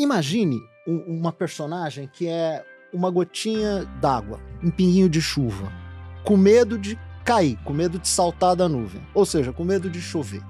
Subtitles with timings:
[0.00, 5.70] Imagine um, uma personagem que é uma gotinha d'água, um pinguinho de chuva,
[6.24, 10.00] com medo de cair, com medo de saltar da nuvem, ou seja, com medo de
[10.00, 10.42] chover.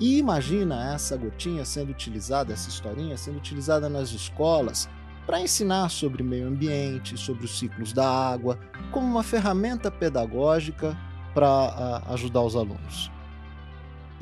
[0.00, 4.88] E imagina essa gotinha sendo utilizada, essa historinha sendo utilizada nas escolas
[5.26, 8.58] para ensinar sobre meio ambiente, sobre os ciclos da água,
[8.90, 10.98] como uma ferramenta pedagógica
[11.32, 13.12] para ajudar os alunos.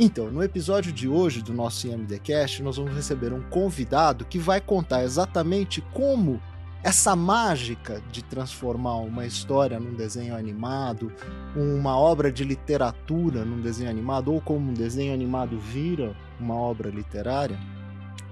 [0.00, 4.60] Então, no episódio de hoje do nosso IMDcast, nós vamos receber um convidado que vai
[4.60, 6.40] contar exatamente como
[6.84, 11.12] essa mágica de transformar uma história num desenho animado,
[11.56, 16.90] uma obra de literatura num desenho animado, ou como um desenho animado vira uma obra
[16.90, 17.58] literária,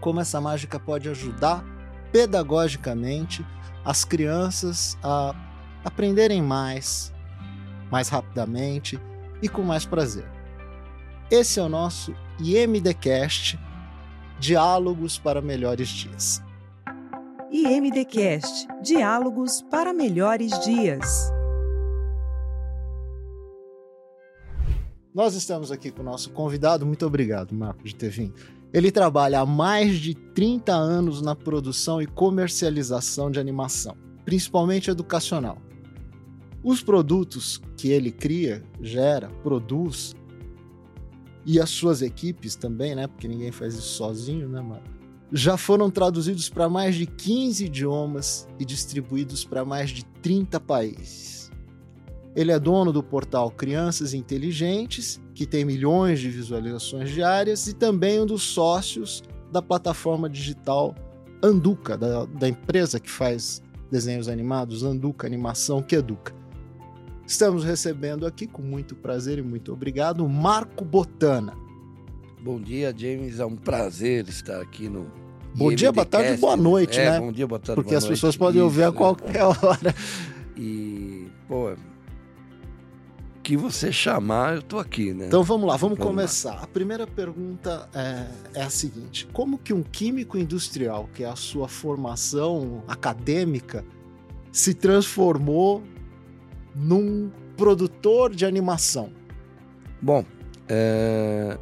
[0.00, 1.64] como essa mágica pode ajudar
[2.12, 3.44] pedagogicamente
[3.84, 5.34] as crianças a
[5.84, 7.12] aprenderem mais,
[7.90, 9.00] mais rapidamente
[9.42, 10.35] e com mais prazer.
[11.28, 13.58] Esse é o nosso IMDcast
[14.38, 16.40] Diálogos para Melhores Dias.
[17.50, 21.32] IMDcast Diálogos para Melhores Dias.
[25.12, 26.86] Nós estamos aqui com o nosso convidado.
[26.86, 28.34] Muito obrigado, Marco, de ter vindo.
[28.72, 35.58] Ele trabalha há mais de 30 anos na produção e comercialização de animação, principalmente educacional.
[36.62, 40.14] Os produtos que ele cria, gera, produz,
[41.46, 43.06] e as suas equipes também, né?
[43.06, 44.96] Porque ninguém faz isso sozinho, né, Marco?
[45.32, 51.50] já foram traduzidos para mais de 15 idiomas e distribuídos para mais de 30 países.
[52.34, 58.20] Ele é dono do portal Crianças Inteligentes, que tem milhões de visualizações diárias, e também
[58.20, 60.94] um dos sócios da plataforma digital
[61.42, 66.34] Anduca, da, da empresa que faz desenhos animados, Anduca Animação, que educa.
[67.26, 71.54] Estamos recebendo aqui, com muito prazer e muito obrigado, Marco Botana.
[72.40, 73.40] Bom dia, James.
[73.40, 75.10] É um prazer estar aqui no.
[75.52, 77.20] Bom dia, boa tarde e boa noite, é, né?
[77.20, 78.16] Bom dia, boa tarde, Porque boa as noite.
[78.16, 79.94] pessoas podem ouvir a Isso, qualquer hora.
[80.58, 81.76] E, pô,
[83.42, 85.26] que você chamar, eu tô aqui, né?
[85.26, 86.54] Então vamos lá, vamos, Vamos começar.
[86.62, 91.36] A primeira pergunta é, é a seguinte: como que um químico industrial, que é a
[91.36, 93.84] sua formação acadêmica,
[94.50, 95.82] se transformou
[96.76, 99.10] num produtor de animação?
[100.00, 100.24] Bom,
[100.68, 101.58] é,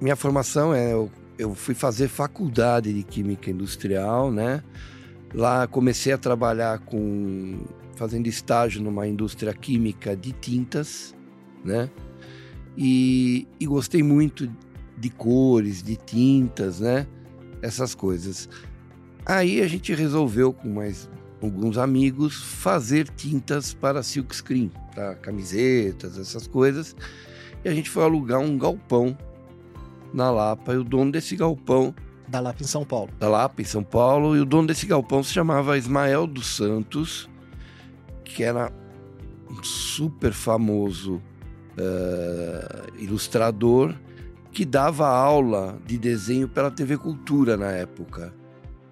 [0.00, 0.92] minha formação é.
[1.38, 4.62] Eu, fui fazer faculdade de Química Industrial, né?
[5.32, 7.60] Lá comecei a trabalhar com.
[7.94, 11.14] fazendo estágio numa indústria química de tintas,
[11.64, 11.88] né?
[12.76, 14.50] E, e gostei muito
[14.96, 17.06] de cores, de tintas, né?
[17.62, 18.48] Essas coisas.
[19.24, 21.08] Aí a gente resolveu, com mais
[21.42, 26.96] alguns amigos, fazer tintas para silkscreen, para camisetas, essas coisas.
[27.64, 29.16] E a gente foi alugar um galpão
[30.12, 30.74] na Lapa.
[30.74, 31.94] E o dono desse galpão,
[32.26, 33.10] Da Lapa em São Paulo.
[33.18, 37.28] da Lapa, em São Paulo, e o dono desse galpão se chamava Ismael dos Santos,
[38.24, 38.70] que era
[39.50, 41.22] um super famoso
[41.76, 43.94] eh, ilustrador
[44.52, 48.34] que dava aula de desenho pela TV Cultura na época.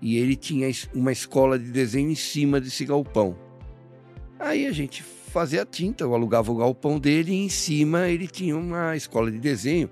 [0.00, 3.36] E ele tinha uma escola de desenho em cima desse galpão.
[4.38, 8.56] Aí a gente fazia tinta, eu alugava o galpão dele e em cima ele tinha
[8.56, 9.90] uma escola de desenho.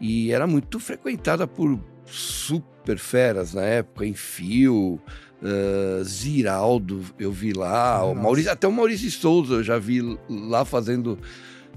[0.00, 4.98] E era muito frequentada por super feras na época, em fio,
[5.42, 8.14] ah, Ziraldo, eu vi lá, o.
[8.14, 11.18] Maurício, até o Maurício Souza eu já vi lá fazendo,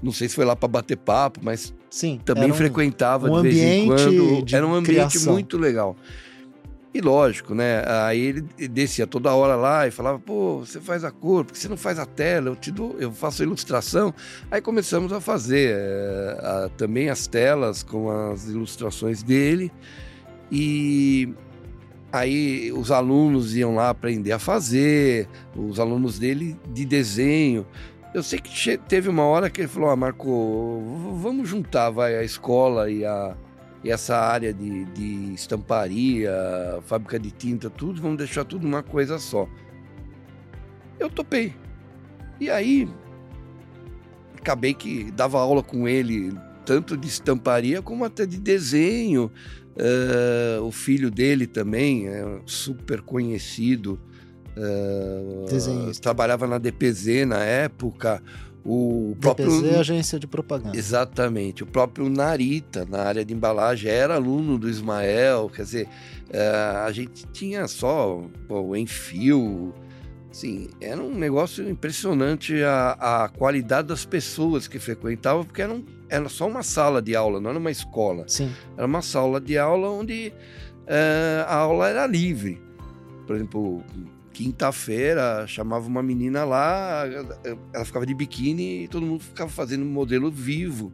[0.02, 2.18] não sei se foi lá para bater papo, mas Sim.
[2.24, 4.44] também um- frequentava um de vez em quando.
[4.54, 5.32] Era um ambiente criação.
[5.34, 5.94] muito legal.
[6.94, 7.82] E lógico, né?
[8.06, 11.68] Aí ele descia toda hora lá e falava: pô, você faz a cor, porque você
[11.68, 12.50] não faz a tela?
[12.50, 14.14] Eu te dou, eu faço a ilustração.
[14.48, 19.72] Aí começamos a fazer eh, a- também as telas com as ilustrações dele.
[20.52, 21.34] E
[22.12, 27.66] aí os alunos iam lá aprender a fazer, os alunos dele de desenho.
[28.14, 30.80] Eu sei que teve uma hora que ele falou: ah, Marco,
[31.20, 33.34] vamos juntar vai, a escola e, a,
[33.84, 36.32] e essa área de, de estamparia,
[36.86, 39.46] fábrica de tinta, tudo, vamos deixar tudo uma coisa só.
[40.98, 41.54] Eu topei.
[42.40, 42.88] E aí,
[44.38, 46.32] acabei que dava aula com ele,
[46.64, 49.30] tanto de estamparia como até de desenho.
[49.76, 54.00] Eh, o filho dele também é super conhecido.
[55.48, 56.00] Desenhista.
[56.00, 58.22] trabalhava na DPZ na época.
[58.64, 60.76] O próprio DPZ, agência de propaganda.
[60.76, 61.62] Exatamente.
[61.62, 65.50] O próprio Narita, na área de embalagem, era aluno do Ismael.
[65.54, 65.88] Quer dizer,
[66.30, 69.74] eh, a gente tinha só o Enfio.
[70.30, 75.84] Assim, era um negócio impressionante a, a qualidade das pessoas que frequentavam, porque era, um-
[76.08, 78.24] era só uma sala de aula, não era uma escola.
[78.26, 78.50] Sim.
[78.76, 80.32] Era uma sala de aula onde
[80.86, 82.60] eh, a aula era livre.
[83.26, 83.82] Por exemplo,
[84.34, 87.04] quinta-feira chamava uma menina lá,
[87.72, 90.92] ela ficava de biquíni e todo mundo ficava fazendo modelo vivo.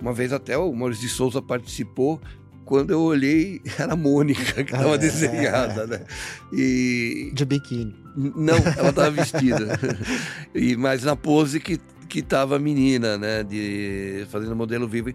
[0.00, 2.20] Uma vez até o Maurício de Souza participou.
[2.64, 4.98] Quando eu olhei, era a Mônica que estava É.
[4.98, 6.04] desenhada, né?
[6.52, 7.94] E De biquíni.
[8.16, 9.78] não, ela estava vestida.
[10.54, 15.10] e mas na pose que que estava a menina, né, de fazendo modelo vivo.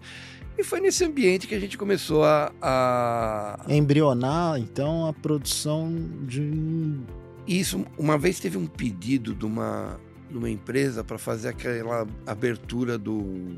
[0.58, 5.90] E foi nesse ambiente que a gente começou a, a Embrionar, então, a produção
[6.26, 7.00] de
[7.46, 9.98] Isso, uma vez teve um pedido de uma,
[10.30, 13.56] de uma empresa para fazer aquela abertura do.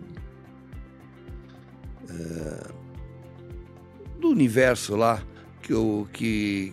[2.08, 2.70] eh,
[4.20, 5.22] do universo lá,
[5.62, 6.72] que o, que,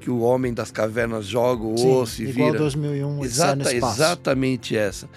[0.00, 2.58] que o homem das cavernas joga o Sim, osso e igual vira.
[2.58, 5.08] 2001, Odisseia Exata, exatamente essa.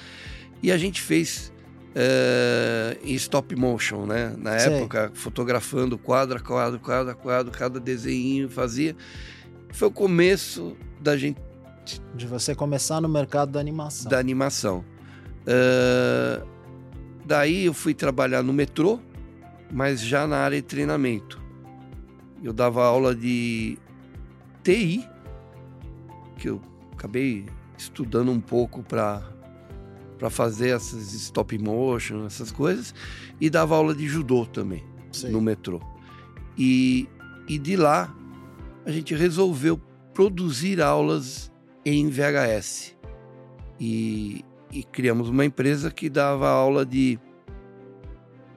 [0.61, 1.51] E a gente fez
[1.93, 4.35] eh, em stop motion, né?
[4.37, 4.73] Na Sei.
[4.73, 8.95] época, fotografando quadro a quadro, quadro a quadro, cada desenho fazia.
[9.71, 11.39] Foi o começo da gente
[12.15, 14.09] De você começar no mercado da animação.
[14.09, 14.83] da animação.
[15.45, 16.41] Eh,
[17.23, 18.99] daí eu fui trabalhar no metrô,
[19.71, 21.39] mas já na área de treinamento.
[22.43, 23.77] Eu dava aula de
[24.63, 25.07] TI,
[26.39, 26.59] que eu
[26.93, 27.45] acabei
[27.77, 29.21] estudando um pouco para
[30.17, 32.95] para fazer essas stop motion, essas coisas,
[33.39, 34.81] e dava aula de judô também
[35.11, 35.29] Sei.
[35.29, 35.81] no metrô.
[36.57, 37.07] E,
[37.49, 38.15] e de lá
[38.85, 39.79] a gente resolveu
[40.15, 41.51] produzir aulas
[41.85, 42.95] em VHS.
[43.79, 47.19] E, e criamos uma empresa que dava aula de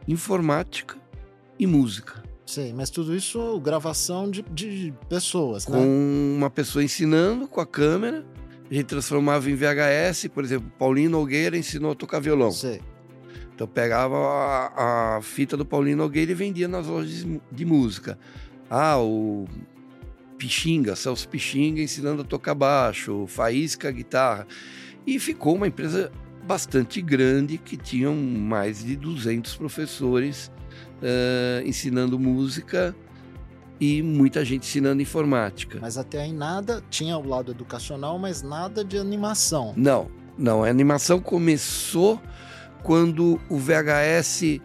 [0.06, 0.96] informática
[1.58, 2.22] e música.
[2.46, 6.38] Sei, mas tudo isso gravação de, de pessoas, Com né?
[6.38, 8.24] uma pessoa ensinando com a câmera.
[8.70, 12.52] A gente transformava em VHS, por exemplo, Paulinho Nogueira ensinou a tocar violão.
[12.52, 12.80] Sei.
[13.54, 18.18] Então pegava a, a fita do Paulinho Nogueira e vendia nas lojas de, de música.
[18.70, 19.46] Ah, o
[20.38, 24.46] Pixinga, Celso Pixinga ensinando a tocar baixo, Faísca guitarra.
[25.06, 26.10] E ficou uma empresa
[26.46, 30.50] bastante grande que tinham mais de 200 professores
[31.02, 32.94] eh, ensinando música
[33.80, 35.78] e muita gente ensinando informática.
[35.80, 39.74] Mas até aí nada, tinha o lado educacional, mas nada de animação.
[39.76, 40.64] Não, não.
[40.64, 42.20] A animação começou
[42.82, 44.60] quando o VHS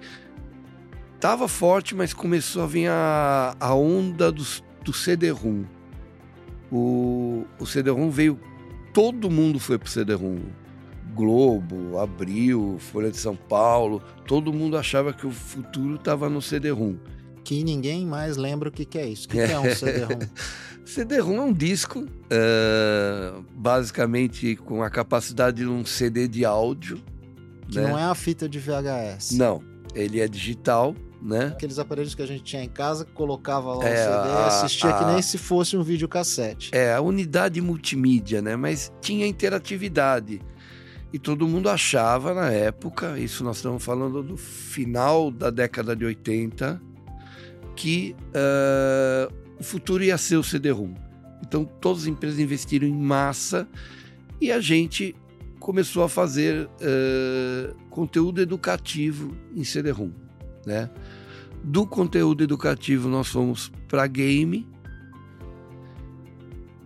[1.16, 5.63] estava forte, mas começou a vir a, a onda dos- do, CD-ROM.
[6.71, 8.39] O, o CD-ROM veio,
[8.94, 10.39] todo mundo foi pro CD-ROM.
[11.13, 16.95] Globo, Abril, Folha de São Paulo, todo mundo achava que o futuro estava no CD-ROM.
[17.44, 19.27] Que ninguém mais lembra o que, que é isso.
[19.27, 20.19] O que, que é um CD-ROM?
[20.86, 27.01] CD-ROM é um disco, eh, basicamente com a capacidade de um CD de áudio.
[27.69, 27.88] Que né?
[27.88, 29.31] não é a fita de VHS.
[29.31, 29.63] Não,
[29.95, 31.48] ele é digital, né?
[31.54, 34.31] Aqueles aparelhos que a gente tinha em casa, que colocava lá o É, CD e
[34.42, 36.70] a- assistia que a- nem se fosse um videocassete.
[36.74, 38.56] É a unidade multimídia, né?
[38.58, 40.42] Mas tinha interatividade.
[41.14, 46.04] E todo mundo achava na época, isso nós estamos falando do final da década de
[46.04, 46.81] 80,
[47.75, 49.30] que eh,
[49.60, 50.94] o futuro ia ser o CD-ROM.
[51.46, 53.68] Então todas as empresas investiram em massa
[54.42, 55.16] e a gente
[55.60, 60.12] começou a fazer eh, conteúdo educativo em CD-ROM,
[60.66, 60.90] né?
[61.63, 64.68] Do conteúdo educativo nós fomos para game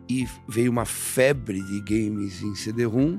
[0.08, 3.18] e veio uma febre de games em CD-ROM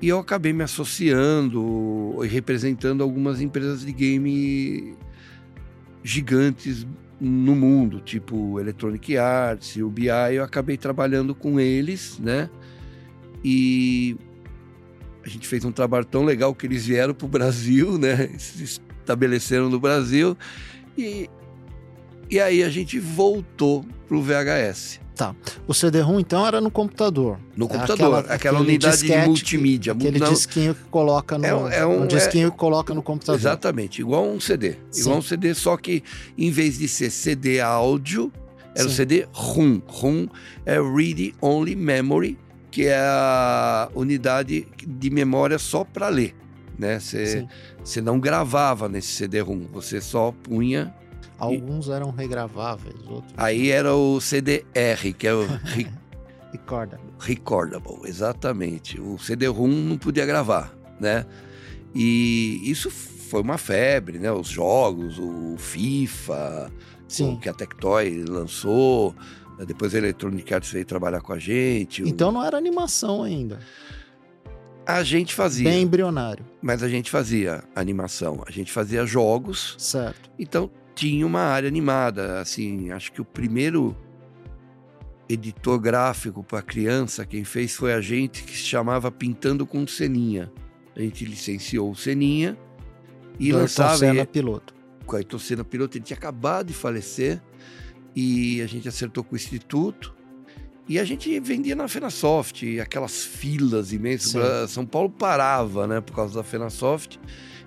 [0.00, 4.96] e eu acabei me associando e representando algumas empresas de game
[6.04, 6.86] gigantes
[7.20, 12.48] no mundo, tipo Electronic Arts, UBI, eu acabei trabalhando com eles, né?
[13.42, 14.16] E
[15.24, 18.28] a gente fez um trabalho tão legal que eles vieram para o Brasil, né?
[18.38, 20.36] Se estabeleceram no Brasil
[20.96, 21.28] e,
[22.30, 25.00] e aí a gente voltou pro VHS.
[25.66, 27.40] O CD-ROM, então, era no computador.
[27.56, 29.92] No É computador, aquela, aquele unidade disquete de multimídia.
[29.92, 31.44] Aquele Não, disquinho que coloca no.
[31.44, 33.40] É um- é um- um disquinho que coloca no computador.
[33.40, 34.76] Exatamente, igual um CD.
[34.92, 35.00] Sim.
[35.00, 36.04] Igual um CD, só que
[36.36, 38.32] em vez de ser CD áudio,
[38.76, 38.90] era o.
[38.90, 39.80] CD ROM.
[39.88, 40.28] ROM
[40.64, 42.38] é Read Only Memory,
[42.70, 46.32] que é a unidade de memória só para ler.
[46.78, 46.98] Né?
[47.82, 50.94] Você não gravava nesse CD-ROM, você só punha.
[51.38, 53.32] Alguns eram regraváveis, outros.
[53.36, 55.86] Aí era o CDR, que é o re-
[56.52, 56.98] Recorda.
[57.18, 59.00] Recordable, exatamente.
[59.00, 61.26] O CD-ROM não podia gravar, né?
[61.94, 64.30] E isso foi uma febre, né?
[64.32, 66.70] Os jogos, o FIFA,
[67.06, 67.34] Sim.
[67.34, 69.14] o que a Tectoy lançou,
[69.66, 72.02] depois a Electronic Arts veio trabalhar com a gente.
[72.02, 73.58] o- Então não era animação ainda.
[74.88, 76.46] A gente fazia, Bem embrionário.
[76.62, 80.30] mas a gente fazia animação, a gente fazia jogos, Certo.
[80.38, 82.40] então tinha uma área animada.
[82.40, 83.94] Assim, acho que o primeiro
[85.28, 90.50] editor gráfico para criança, quem fez foi a gente que se chamava Pintando com Seninha.
[90.96, 92.56] A gente licenciou o Seninha
[93.38, 93.90] e Do lançava.
[93.92, 94.74] Ayrton Senna piloto.
[95.04, 97.40] Com a Ayrton Senna piloto, ele tinha acabado de falecer
[98.16, 100.16] e a gente acertou com o Instituto.
[100.88, 104.70] E a gente vendia na Fenasoft, aquelas filas imensas.
[104.70, 104.74] Sim.
[104.74, 107.20] São Paulo parava, né, por causa da Fenasoft.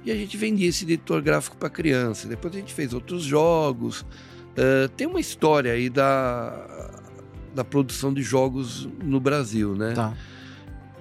[0.03, 2.27] E a gente vendia esse editor gráfico para criança.
[2.27, 4.01] Depois a gente fez outros jogos.
[4.01, 6.89] Uh, tem uma história aí da,
[7.53, 9.93] da produção de jogos no Brasil, né?
[9.93, 10.17] Tá.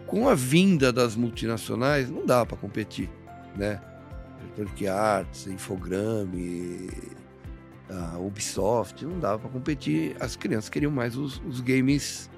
[0.06, 3.08] Com a vinda das multinacionais, não dá para competir,
[3.56, 3.80] né?
[4.42, 6.90] Electronic Arts, Infogrames,
[8.30, 10.16] Ubisoft, não dava para competir.
[10.20, 12.30] As crianças queriam mais os, os games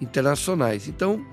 [0.00, 0.86] internacionais.
[0.86, 1.24] Então,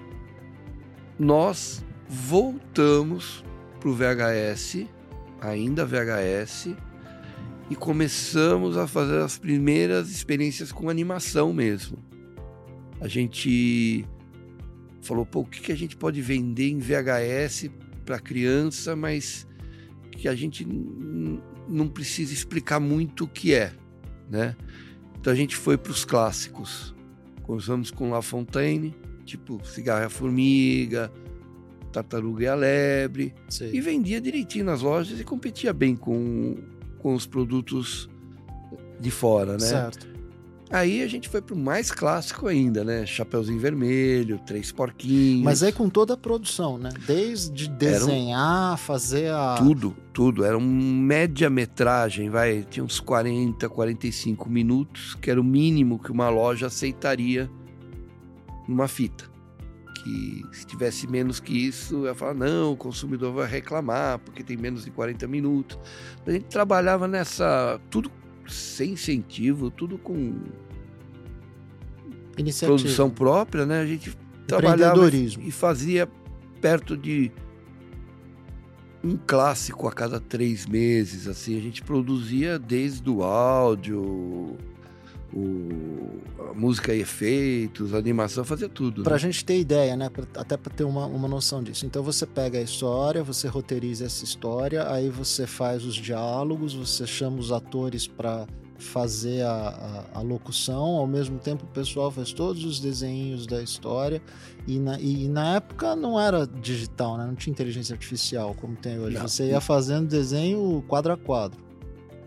[1.20, 3.44] nós voltamos
[3.80, 4.88] pro VHS,
[5.40, 6.76] ainda VHS,
[7.70, 11.98] e começamos a fazer as primeiras experiências com animação mesmo.
[13.00, 14.06] A gente
[15.02, 17.70] falou, pô, o que, que a gente pode vender em VHS
[18.06, 19.48] para criança, mas
[20.12, 20.66] que a gente
[21.68, 23.74] não precisa explicar muito o que é,
[24.30, 24.56] né?
[25.20, 26.94] Então a gente foi para os clássicos.
[27.44, 28.96] Começamos com La Fontaine,
[29.26, 31.12] tipo Cigarra e a Formiga,
[31.92, 33.72] Tartaruga e a Lebre, Sei.
[33.74, 36.58] e vendia direitinho nas lojas e competia bem com,
[37.00, 38.10] com os produtos
[39.00, 39.60] de fora, né?
[39.60, 40.15] Certo.
[40.72, 43.06] Aí a gente foi pro mais clássico ainda, né?
[43.06, 45.44] Chapeuzinho Vermelho, Três Porquinhos.
[45.44, 46.90] Mas aí com toda a produção, né?
[47.06, 49.56] Desde desenhar, fazer a.
[49.58, 50.44] Tudo, tudo.
[50.44, 52.66] Era um média-metragem, vai.
[52.70, 57.50] Tinha uns 40, 45 minutos, que era o mínimo que uma loja aceitaria
[58.68, 59.26] numa fita.
[60.04, 64.58] Que se tivesse menos que isso, ia falar, não, o consumidor vai reclamar, porque tem
[64.58, 65.78] menos de 40 minutos.
[66.26, 67.80] A gente trabalhava nessa.
[67.92, 68.12] tudo
[68.52, 70.34] sem incentivo, tudo com
[72.38, 72.78] Iniciativa.
[72.78, 73.82] produção própria, né?
[73.82, 74.16] A gente
[74.48, 76.08] trabalhava e fazia
[76.62, 77.32] perto de
[79.04, 81.58] um clássico a cada três meses, assim.
[81.58, 84.58] A gente produzia desde o áudio,
[85.36, 89.04] o, a música e efeitos, a animação, fazia tudo.
[89.04, 89.20] Pra né?
[89.20, 90.10] gente ter ideia, né?
[90.10, 91.86] Pra- até pra ter uma, uma noção disso.
[91.86, 97.06] Então você pega a história, você roteiriza essa história, aí você faz os diálogos, você
[97.06, 102.34] chama os atores pra fazer a, a, a locução, ao mesmo tempo o pessoal faz
[102.34, 104.22] todos os desenhos da história.
[104.68, 107.26] E na, e na época não era digital, né?
[107.26, 109.16] Não tinha inteligência artificial como tem hoje.
[109.18, 109.28] Não.
[109.28, 111.64] Você ia fazendo desenho quadro a quadro.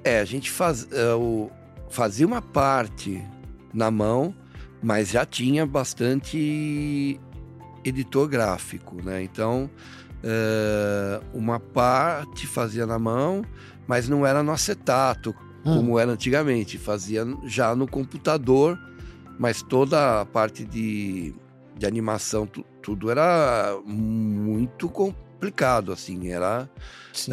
[0.05, 1.51] É, a gente faz, é, o-
[1.91, 3.23] fazia uma parte
[3.73, 4.35] na mão,
[4.83, 7.21] mas já tinha bastante
[7.85, 9.23] editor gráfico, né?
[9.23, 9.71] Então,
[10.23, 13.43] é, uma parte fazia na mão,
[13.87, 15.75] mas não era no acetato, Hum.
[15.75, 16.79] como era antigamente.
[16.79, 18.79] Fazia já no computador,
[19.39, 21.35] mas toda a parte de,
[21.77, 26.29] de animação, tu- tudo era muito complicado, assim.
[26.31, 26.69] Era
[27.13, 27.33] Sim.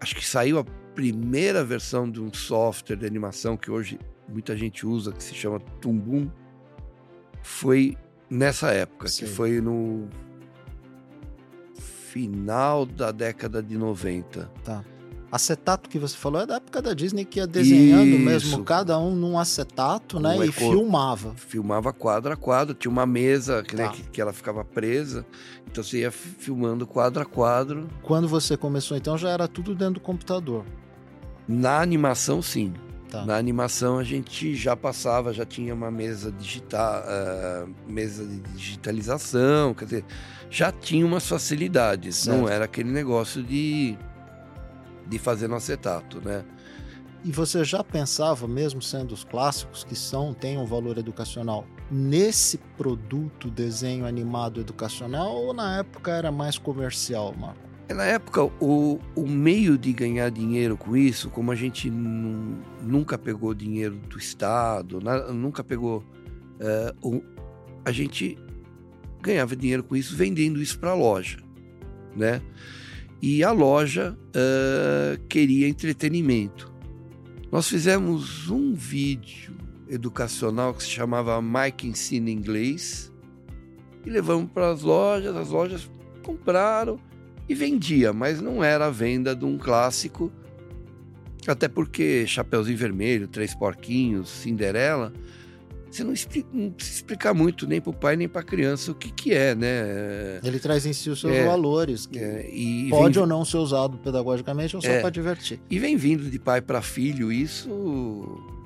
[0.00, 0.64] acho que saiu a
[0.96, 5.60] primeira versão de um software de animação que hoje muita gente usa, que se chama
[5.80, 6.28] Tumbum,
[7.42, 7.96] foi
[8.28, 9.28] nessa época, Sei.
[9.28, 10.08] que foi no
[11.74, 14.50] final da década de 90.
[15.30, 18.18] Acetato que você falou é da época da Disney que ia desenhando Isso.
[18.24, 20.36] mesmo, cada um num acetato, né?
[20.36, 21.34] Um E eco- filmava.
[21.34, 23.90] Filmava quadro a quadro, tinha uma mesa que, né, Tá.
[23.92, 25.26] que, que ela ficava presa,
[25.70, 27.88] então você ia fi- filmando quadro a quadro.
[28.02, 30.64] Quando você começou, então, já era tudo dentro do computador.
[31.48, 32.72] Na animação, sim.
[33.10, 33.24] Tá.
[33.24, 39.72] Na animação a gente já passava, já tinha uma mesa digital, eh, mesa de digitalização,
[39.74, 40.04] quer dizer,
[40.50, 42.16] já tinha umas facilidades.
[42.16, 42.36] Certo.
[42.36, 43.96] Não era aquele negócio de,
[45.06, 46.44] de fazer no acetato, né?
[47.24, 52.58] E você já pensava, mesmo sendo os clássicos, que são, têm um valor educacional, nesse
[52.76, 57.65] produto desenho animado educacional ou na época era mais comercial, Marco?
[57.94, 63.16] Na época, o, o meio de ganhar dinheiro com isso, como a gente nu- nunca
[63.16, 65.00] pegou dinheiro do Estado,
[65.32, 66.04] nunca pegou.
[66.58, 67.22] eh, o-
[67.84, 68.36] a gente
[69.22, 71.38] ganhava dinheiro com isso vendendo isso para a loja,
[72.16, 72.40] né?
[73.22, 76.72] E a loja eh, queria entretenimento.
[77.52, 79.54] Nós fizemos um vídeo
[79.88, 83.12] educacional que se chamava Mike Ensina Inglês
[84.04, 85.90] e levamos para as lojas, as lojas
[86.22, 86.98] compraram
[87.48, 90.32] e vendia, mas não era a venda de um clássico.
[91.46, 95.12] Até porque Chapeuzinho Vermelho, Três Porquinhos, Cinderela
[95.90, 98.90] você não, explica, não precisa explicar muito nem para o pai nem para a criança
[98.90, 100.40] o que, que é, né?
[100.44, 103.44] Ele traz em si os seus É, valores, que É, e pode vem, ou não
[103.44, 105.00] ser usado pedagogicamente ou só É.
[105.00, 105.58] para divertir.
[105.70, 107.70] e vem vindo de pai para filho isso,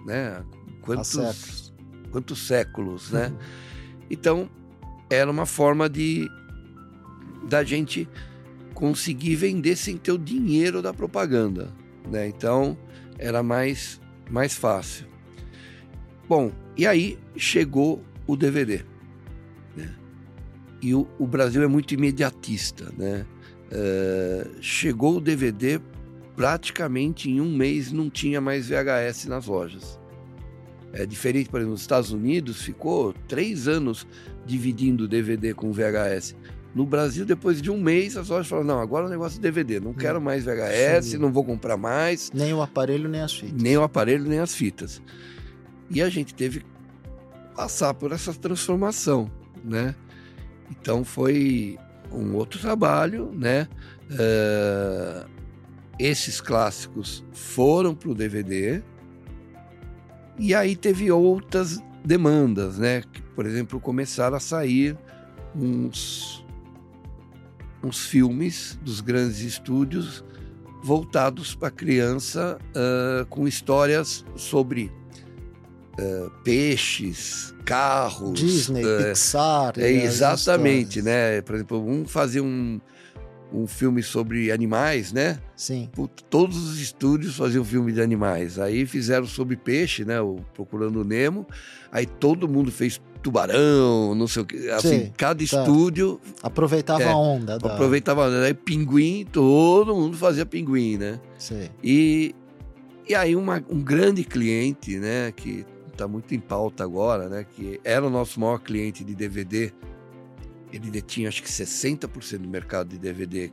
[0.06, 0.42] né?
[0.82, 1.72] Quantos, séculos.
[2.10, 3.32] quantos séculos, né?
[4.10, 4.50] Então,
[5.08, 6.28] era uma forma de
[7.48, 8.08] da gente
[8.80, 11.70] conseguir vender sem ter o dinheiro da propaganda,
[12.10, 12.26] né?
[12.26, 12.76] Então,
[13.18, 15.06] era mais mais fácil.
[16.26, 18.82] Bom, e aí chegou o DVD,
[19.76, 19.94] né?
[20.80, 23.26] E o, o Brasil é muito imediatista, né?
[23.70, 25.80] Eh, chegou o DVD
[26.34, 30.00] praticamente em um mês não tinha mais VHS nas lojas.
[30.92, 34.06] É diferente, por exemplo, nos Estados Unidos ficou três anos
[34.46, 36.34] dividindo DVD com VHS.
[36.74, 39.80] No Brasil, depois de um mês, as lojas falaram: não, agora o negócio é DVD,
[39.80, 41.18] não quero mais VHS, Sim.
[41.18, 43.60] não vou comprar mais, Nem o aparelho, nem as fitas.
[43.62, 45.02] nem o aparelho, nem as fitas.
[45.90, 46.66] E a gente teve que
[47.56, 49.28] passar por essa transformação,
[49.64, 49.94] né?
[50.70, 51.76] Então foi
[52.12, 53.66] um outro trabalho, né?
[54.16, 55.26] Eh,
[55.98, 58.82] esses clássicos foram para o DVD
[60.38, 63.02] e aí teve outras demandas, né?
[63.12, 64.96] Que, por exemplo, começaram a sair
[65.54, 66.44] uns
[67.82, 70.24] uns filmes dos grandes estúdios
[70.82, 74.90] voltados para criança ah, com histórias sobre
[75.98, 79.74] ah, peixes, carros, Disney, ah, Pixar.
[79.78, 81.40] é, as exatamente, né?
[81.42, 82.80] Por exemplo, um fazia um,
[83.52, 85.38] um filme sobre animais, né?
[85.56, 85.88] Sim.
[86.28, 88.58] Todos os estúdios faziam filme de animais.
[88.58, 90.20] Aí fizeram sobre peixe, né?
[90.20, 91.46] O Procurando o Nemo.
[91.90, 94.70] Aí todo mundo fez tubarão, não sei o que.
[94.70, 95.68] Assim, Sim, cada certo.
[95.70, 97.58] estúdio Aproveitava É, a onda.
[97.58, 97.72] Da...
[97.74, 98.28] aproveitava.
[98.44, 101.20] Aí pinguim, todo mundo fazia pinguim, né?
[101.38, 101.68] Sim.
[101.84, 102.34] E,
[103.08, 107.78] e aí uma- um grande cliente, né, que está muito em pauta agora, né, que
[107.84, 109.70] era o nosso maior cliente de DVD,
[110.72, 113.50] ele detinha acho que 60% do mercado de DVD,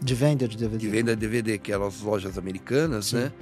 [0.00, 0.78] De venda de DVD.
[0.78, 3.16] de venda de DVD, que eram as lojas americanas, Sim.
[3.16, 3.32] né?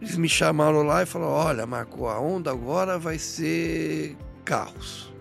[0.00, 5.12] Eles me chamaram lá e falaram, olha, Marco, a onda agora vai ser carros,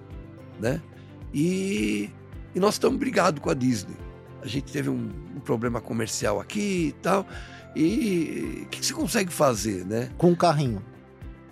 [0.59, 0.81] né?
[1.33, 2.09] E,
[2.55, 3.95] e nós estamos brigados com a Disney.
[4.41, 7.27] A gente teve um, um problema comercial aqui e tal.
[7.75, 10.09] E o que, que você consegue fazer, né?
[10.17, 10.81] Com um carrinho.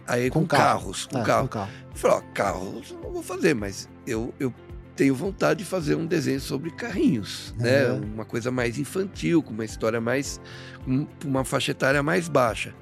[0.08, 0.80] Aí com, Com carro.
[0.80, 1.42] carros, com É, carro.
[1.44, 1.72] Com carro.
[1.92, 4.54] Eu falei, ó, carros eu não vou fazer, mas eu, eu
[4.98, 7.92] tenho vontade de fazer um desenho sobre carrinhos, né?
[7.92, 8.14] Uhum.
[8.16, 10.42] Uma coisa mais infantil, com uma história mais.
[10.84, 12.76] com uma faixa etária mais baixa.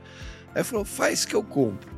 [0.55, 1.93] Aí falou, faz que eu compro.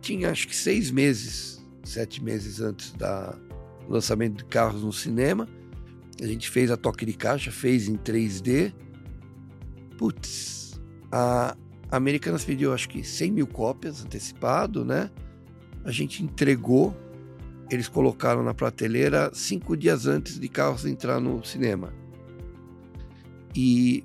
[0.00, 3.36] Tinha acho que seis meses, sete meses antes da
[3.86, 5.48] do lançamento de carros no cinema.
[6.20, 8.72] A gente fez a toque de caixa, fez em 3D.
[9.96, 11.56] Putz, a
[11.90, 15.10] Americanas pediu acho que 100 mil cópias antecipado, né?
[15.84, 16.96] A gente entregou,
[17.70, 21.92] eles colocaram na prateleira cinco dias antes de carros entrar no cinema.
[23.54, 24.04] E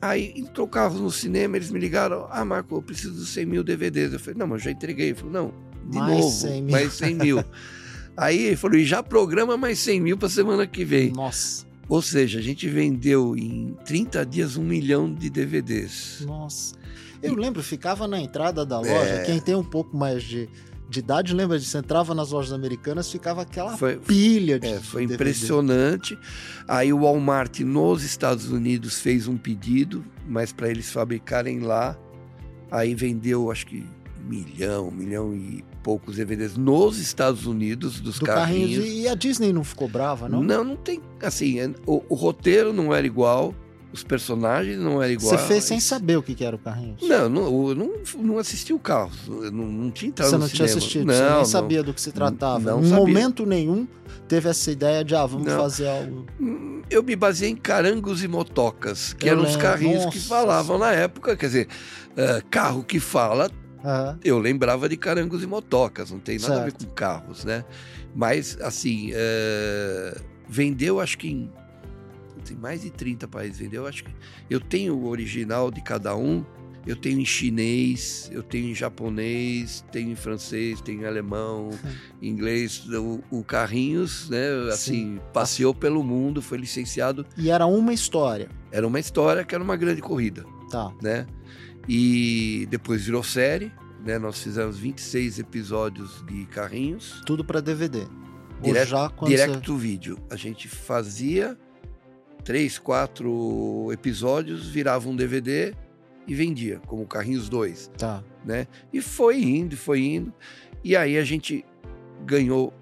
[0.00, 3.64] aí entrou carros no cinema, eles me ligaram, ah Marco, eu preciso dos 100 mil
[3.64, 4.12] DVDs.
[4.12, 5.08] Eu falei, não, mas já entreguei.
[5.08, 5.54] Ele falou, não,
[5.88, 6.72] de Mais novo, 100 mil.
[6.72, 7.44] mais 100 mil.
[8.16, 11.12] aí ele falou, e já programa mais 100 mil para semana que vem.
[11.12, 11.66] Nossa.
[11.88, 16.22] Ou seja, a gente vendeu em 30 dias um milhão de DVDs.
[16.24, 16.76] Nossa.
[17.20, 18.92] Eu lembro, ficava na entrada da loja.
[18.92, 19.24] É.
[19.24, 20.48] Quem tem um pouco mais de,
[20.90, 21.78] de idade lembra disso.
[21.78, 24.66] Entrava nas lojas americanas, ficava aquela Foi, pilha de.
[24.66, 25.14] é, foi DVD.
[25.14, 26.18] impressionante.
[26.66, 31.96] Aí o Walmart nos Estados Unidos fez um pedido, mas para eles fabricarem lá.
[32.70, 33.84] Aí vendeu, acho que
[34.28, 38.76] milhão, milhão e poucos DVDs nos Estados Unidos, dos Do carrinhos.
[38.78, 38.92] carrinho.
[39.02, 40.42] E a Disney não ficou brava, não?
[40.42, 41.00] Não, não tem.
[41.22, 43.54] Assim, o, o roteiro não era igual,
[43.92, 45.40] os personagens não eram Você iguais.
[45.48, 46.96] fez sem saber o que, que era o carrinho.
[47.02, 49.10] Não, não, eu não, não assisti o carro.
[49.26, 50.78] Eu não, não tinha entrado Você no não tinha cinema.
[50.78, 51.44] assistido, não, você nem não.
[51.44, 52.70] sabia do que se tratava.
[52.70, 52.96] não em sabia.
[53.04, 53.86] momento nenhum
[54.28, 55.56] teve essa ideia de, ah, vamos Não.
[55.56, 56.24] fazer algo.
[56.40, 59.62] Hum, Eu me baseei em carangos e motocas, que Eu eram os lembro.
[59.62, 61.36] carrinhos que Nossa falavam na época.
[61.36, 61.68] Quer dizer,
[62.16, 63.50] eh, carro que fala,
[63.84, 64.18] Aham.
[64.22, 66.86] eu lembrava de carangos e motocas, não tem nada a ver Certo.
[66.86, 67.64] com carros, né?
[68.14, 70.16] Mas, assim, eh,
[70.48, 71.50] vendeu acho que em.
[72.50, 74.10] Tem mais de 30 países, vendeu acho que.
[74.48, 76.44] Eu tenho o original de cada um.
[76.86, 81.68] Eu tenho em chinês, eu tenho em japonês, tenho em francês, tenho em alemão,
[82.22, 82.86] em inglês.
[82.88, 84.48] O, o Carrinhos, né?
[84.72, 87.26] Assim, passeou pelo mundo, foi licenciado.
[87.36, 88.48] E era uma história.
[88.72, 90.90] Era uma história que era uma grande corrida Tá.
[91.02, 91.26] né?
[91.88, 93.70] E depois virou série,
[94.04, 94.18] né?
[94.18, 98.06] Nós fizemos 26 episódios de carrinhos, Tudo pra DVD.
[98.62, 99.78] Ou Direto- já quando direct você...
[99.78, 100.18] vídeo.
[100.30, 101.58] A gente fazia
[102.44, 105.74] três, quatro episódios, virava um DVD
[106.26, 108.22] e vendia, como Carrinhos 2, Tá.
[108.44, 108.66] né?
[108.92, 110.32] E foi indo, foi indo.
[110.84, 111.64] E aí a gente
[112.24, 112.72] ganhou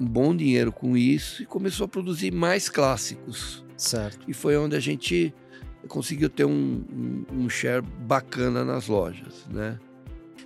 [0.00, 3.64] um bom dinheiro com isso e começou a produzir mais clássicos.
[3.76, 4.24] Certo.
[4.28, 5.34] E foi onde a gente
[5.88, 9.78] conseguiu ter um, um, um share bacana nas lojas, né?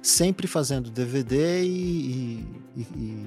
[0.03, 2.45] Sempre fazendo DVD e,
[2.77, 3.27] e, e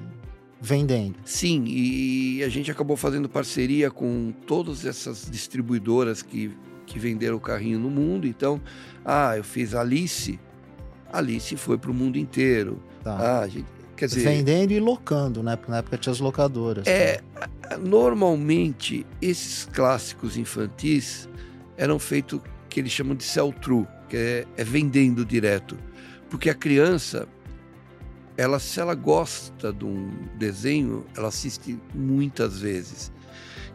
[0.64, 1.16] vendendo.
[1.26, 6.50] Sim, e a gente acabou fazendo parceria com todas essas distribuidoras que,
[6.86, 8.26] que venderam o carrinho no mundo.
[8.26, 8.58] Então,
[9.04, 10.40] ah, eu fiz Alice,
[11.12, 12.82] Alice foi para o mundo inteiro.
[13.02, 13.42] Tá.
[13.42, 15.54] Ah, gente, quer dizer, Vendendo e locando, né?
[15.54, 16.86] Porque na época tinha as locadoras.
[16.86, 17.20] É,
[17.78, 21.28] normalmente esses clássicos infantis
[21.76, 25.76] eram feitos que eles chamam de sell-through, que é, é vendendo direto.
[26.30, 27.28] Porque a criança,
[28.36, 33.12] ela se ela gosta de um desenho, ela assiste muitas vezes.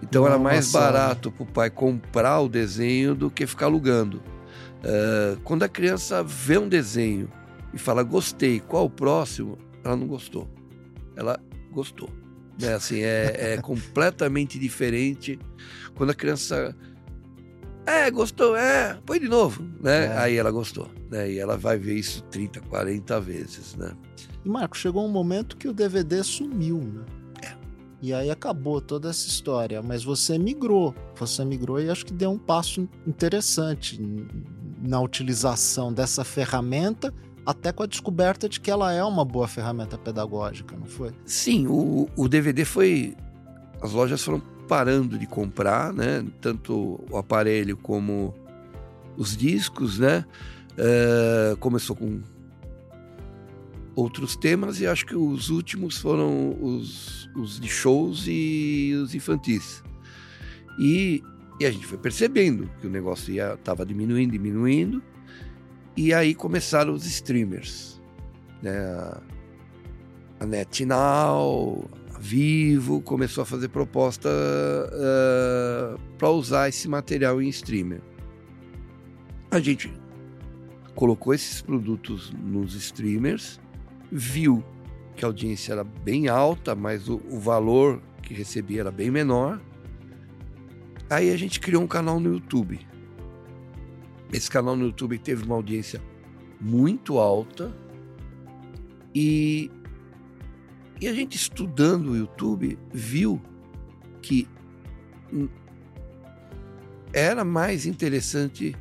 [0.01, 4.21] Então Não era mais barato para o pai comprar o desenho do que ficar alugando.
[4.83, 7.29] Ah, quando a criança vê um desenho
[7.73, 9.57] e fala gostei, qual o próximo?
[9.83, 10.47] Ela não gostou.
[11.15, 11.39] Ela
[11.71, 12.09] gostou.
[12.59, 12.73] Né?
[12.73, 15.39] Assim, é, é completamente diferente
[15.95, 16.75] quando a criança
[17.85, 20.05] é, gostou, é, põe de novo, né?
[20.05, 20.17] É.
[20.17, 21.31] Aí ela gostou, né?
[21.31, 23.91] E ela vai ver isso 30, 40 vezes, né?
[24.43, 27.03] E Marco, chegou um momento que o DVD sumiu, né?
[27.43, 27.53] É.
[28.01, 29.81] E aí acabou toda essa história.
[29.81, 30.95] Mas você migrou.
[31.15, 33.99] Você migrou e acho que deu um passo interessante
[34.81, 37.13] na utilização dessa ferramenta,
[37.45, 41.11] até com a descoberta de que ela é uma boa ferramenta pedagógica, não foi?
[41.25, 43.15] Sim, o, o DVD foi.
[43.81, 46.25] As lojas foram parando de comprar, né?
[46.39, 48.33] Tanto o aparelho como
[49.17, 50.23] os discos, né?
[50.77, 52.21] Eh, começou com
[53.95, 59.83] outros temas e acho que os últimos foram os, os de shows e os infantis.
[60.79, 61.23] E,
[61.59, 65.03] e a gente foi percebendo que o negócio estava diminuindo, diminuindo.
[65.97, 68.01] E aí começaram os streamers,
[68.61, 68.77] né?
[70.39, 74.29] A- NetNow, a Vivo começou a fazer proposta
[76.17, 78.01] para usar esse material em streamer.
[79.51, 79.91] A gente
[80.95, 83.59] colocou esses produtos nos streamers,
[84.11, 84.63] viu
[85.15, 89.59] que a audiência era bem alta, mas o, o valor que recebia era bem menor.
[91.09, 92.79] Aí a gente criou um canal no YouTube.
[94.31, 96.01] Esse canal no YouTube teve uma audiência
[96.61, 97.73] muito alta
[99.13, 99.71] e
[101.01, 103.41] e a gente estudando o YouTube viu
[104.21, 104.47] que
[107.13, 108.75] era mais interessante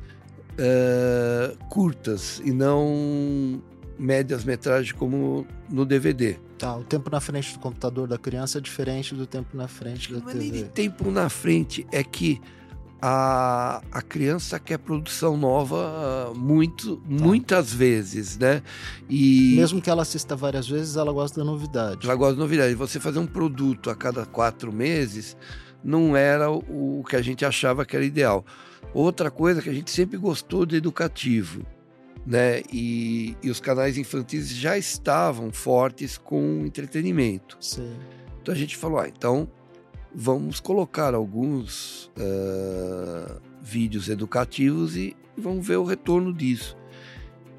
[0.57, 3.63] eh, curtas e não
[3.99, 6.37] médias metragens como no DVD.
[6.57, 10.11] Tá, o tempo na frente do computador da criança é diferente do tempo na frente
[10.11, 10.69] da Não é nem de TV.
[10.69, 12.41] tempo na frente, é que
[13.01, 18.61] a, a criança quer produção nova ah, muito, muitas vezes, né?
[19.09, 22.05] E Mesmo que ela assista várias vezes, ela gosta da novidade.
[22.05, 22.75] ela gosta de novidade.
[22.75, 25.37] Você fazer um produto a cada quatro meses
[25.83, 28.45] não era o, o que a gente achava que era ideal.
[28.93, 31.65] Outra coisa que a gente sempre gostou de educativo,
[32.25, 32.61] né?
[32.71, 37.57] E, e os canais infantis já estavam fortes com entretenimento.
[37.59, 37.95] Sim.
[38.41, 39.49] Então a gente falou, ah, então
[40.13, 46.77] vamos colocar alguns ah, vídeos educativos e vamos ver o retorno disso.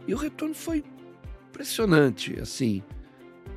[0.06, 0.84] E o retorno foi
[1.48, 2.82] impressionante, assim,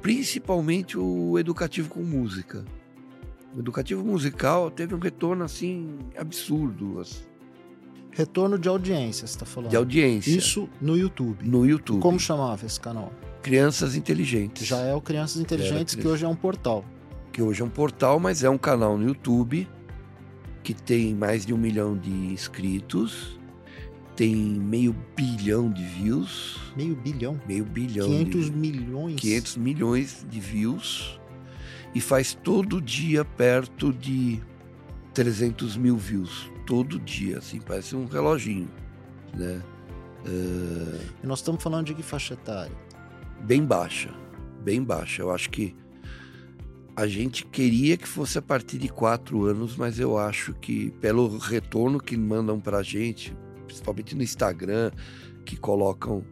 [0.01, 2.65] principalmente o educativo com música.
[3.55, 7.23] O educativo musical teve um retorno assim absurdo assim,
[8.15, 9.69] Retorno de audiência, você tá falando.
[9.71, 11.47] de audiência Isso no YouTube.
[11.47, 11.99] no YouTube.
[12.01, 13.11] Como chamava esse canal?
[13.41, 14.65] Crianças Inteligentes.
[14.67, 16.85] Já é o Crianças Inteligentes, que hoje é um portal.
[17.31, 19.67] que hoje é um portal, mas é um canal no YouTube
[20.63, 23.37] que tem mais de um milhão de inscritos,
[24.15, 27.37] tem meio bilhão de views, Meio bilhão.
[27.45, 29.19] meio bilhão 500 de, milhões.
[29.19, 31.19] 500 milhões de views
[31.93, 34.39] e faz todo dia perto de
[35.13, 38.69] 300 mil views, todo dia, assim, parece um reloginho,
[39.35, 39.61] né?
[40.25, 42.75] Eh, E nós estamos falando de que faixa etária?
[43.41, 44.09] bem baixa,
[44.63, 45.21] bem baixa.
[45.21, 45.75] Eu acho que
[46.95, 51.37] a gente queria que fosse a partir de quatro anos, mas eu acho que pelo
[51.37, 54.91] retorno que mandam pra gente, principalmente no Instagram,
[55.43, 56.23] que colocam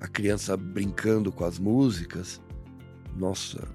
[0.00, 2.40] a criança brincando com as músicas,
[3.14, 3.68] nossa,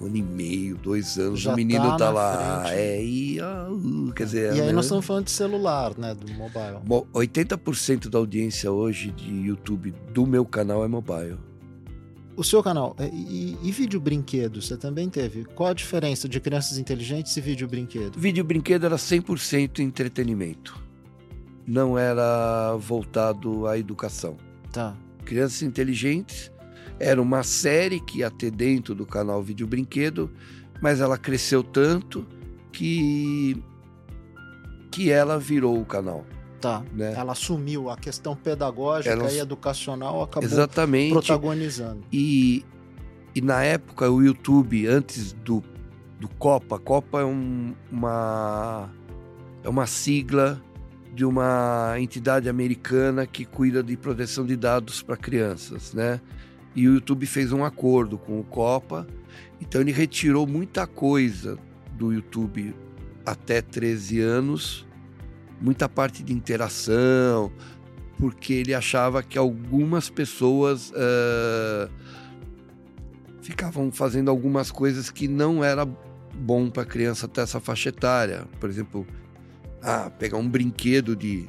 [0.00, 2.78] um ano e meio, dois anos, Já o menino tá tá, lá, frente.
[2.78, 4.54] é, e, ah, uh, quer dizer...
[4.54, 4.72] e aí né?
[4.72, 6.14] nós estamos falando de celular, né?
[6.14, 6.78] Do mobile.
[6.84, 11.38] Mo- 80% da audiência hoje de YouTube do meu canal é mobile.
[12.36, 15.44] O seu canal, é, e, e vídeo brinquedo, você também teve?
[15.44, 18.16] Qual a diferença de crianças inteligentes e vídeo brinquedo?
[18.16, 20.78] Vídeo brinquedo era 100% entretenimento.
[21.66, 24.36] Não era voltado à educação.
[24.72, 24.96] Tá.
[25.24, 26.52] Crianças inteligentes
[27.00, 30.30] Era uma série que ia ter dentro do canal Vídeo Brinquedo,
[30.80, 32.26] mas ela cresceu tanto
[32.72, 33.62] que
[34.90, 36.24] que ela virou o canal.
[36.60, 36.82] Tá.
[36.92, 37.12] Né?
[37.14, 41.12] Ela assumiu a questão pedagógica Ela- e educacional, acabou Exatamente.
[41.12, 42.02] protagonizando.
[42.12, 42.64] E,
[43.34, 45.62] e na época o YouTube, antes do,
[46.18, 48.90] do Copa, Copa é um- uma,
[49.62, 50.60] é uma sigla
[51.14, 56.20] de uma entidade americana que cuida de proteção de dados para crianças, né?
[56.74, 59.06] E o YouTube fez um acordo com o Copa,
[59.60, 61.58] então ele retirou muita coisa
[61.92, 62.74] do YouTube
[63.26, 64.86] até 13 anos,
[65.60, 67.50] muita parte de interação,
[68.18, 71.88] porque ele achava que algumas pessoas ah,
[73.42, 75.86] ficavam fazendo algumas coisas que não era
[76.34, 78.46] bom para criança até essa faixa etária.
[78.60, 79.06] Por exemplo,
[79.82, 81.48] ah, pegar um brinquedo de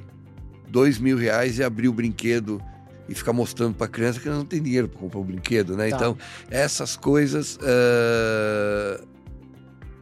[0.70, 2.62] dois mil reais e abrir o brinquedo
[3.10, 5.76] e ficar mostrando para a criança que ela não tem dinheiro para comprar o brinquedo,
[5.76, 5.90] né?
[5.90, 5.96] Tá.
[5.96, 6.18] Então,
[6.50, 9.04] essas coisas ah,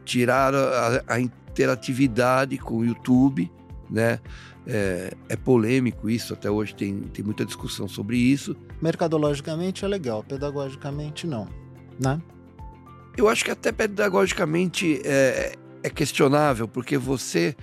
[0.04, 3.50] tiraram a, a interatividade com o YouTube,
[3.90, 4.20] né?
[4.70, 8.54] É, é polêmico isso, até hoje tem, tem muita discussão sobre isso.
[8.82, 11.48] Mercadologicamente é legal, pedagogicamente não.
[11.98, 12.20] Né?
[13.16, 17.56] Eu acho que até pedagogicamente é, é questionável, porque você,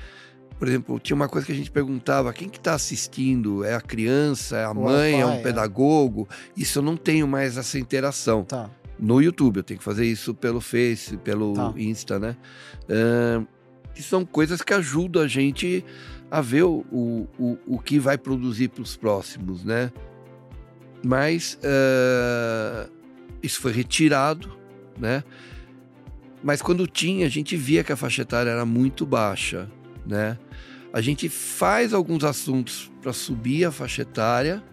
[0.57, 3.63] por exemplo, tinha uma coisa que a gente perguntava: quem que está assistindo?
[3.63, 5.43] É a criança, é a mãe, é é o pai, um é.
[5.43, 6.29] pedagogo?
[6.55, 8.43] Isso eu não tenho mais essa interação.
[8.43, 8.69] Tá.
[8.97, 11.73] No YouTube, eu tenho que fazer isso pelo Face, pelo Tá.
[11.75, 12.37] Insta, né?
[12.89, 13.45] Ahn,
[13.93, 15.83] que são coisas que ajudam a gente
[16.31, 19.91] a ver o, o, o, o que vai produzir para os próximos, né?
[21.03, 22.89] Mas ah,
[23.43, 24.57] isso foi retirado,
[24.97, 25.23] né?
[26.43, 29.69] Mas quando tinha, a gente via que a faixa etária era muito baixa,
[30.05, 30.37] né?
[30.93, 34.63] A gente faz alguns assuntos para subir a faixa etária,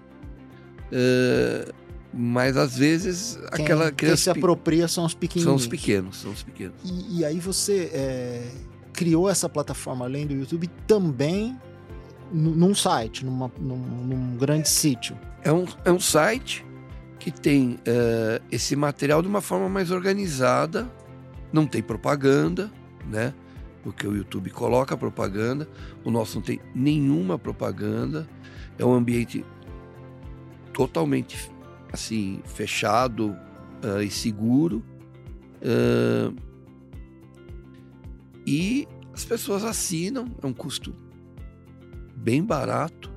[0.92, 1.72] ah,
[2.14, 5.62] mas às vezes Quem, aquela quem criança se apropria são os são pequenininhos.
[5.62, 6.74] os pequenos, são os pequenos.
[6.84, 8.50] E, e aí você é,
[8.92, 11.56] criou essa plataforma além do YouTube também
[12.32, 15.18] nu- num site, numa- num, num grande sítio.
[15.42, 16.64] É um, é um site
[17.18, 20.90] que tem eh, esse material de uma forma mais organizada,
[21.52, 22.70] não tem propaganda,
[23.08, 23.32] né?
[23.82, 25.68] Porque o YouTube coloca propaganda,
[26.04, 28.28] o nosso não tem nenhuma propaganda,
[28.78, 29.44] é um ambiente
[30.72, 31.50] totalmente
[31.92, 33.36] assim fechado
[33.82, 34.82] ah, e seguro.
[35.62, 36.32] Ah,
[38.46, 40.94] e as pessoas assinam, é um custo
[42.16, 43.12] bem barato.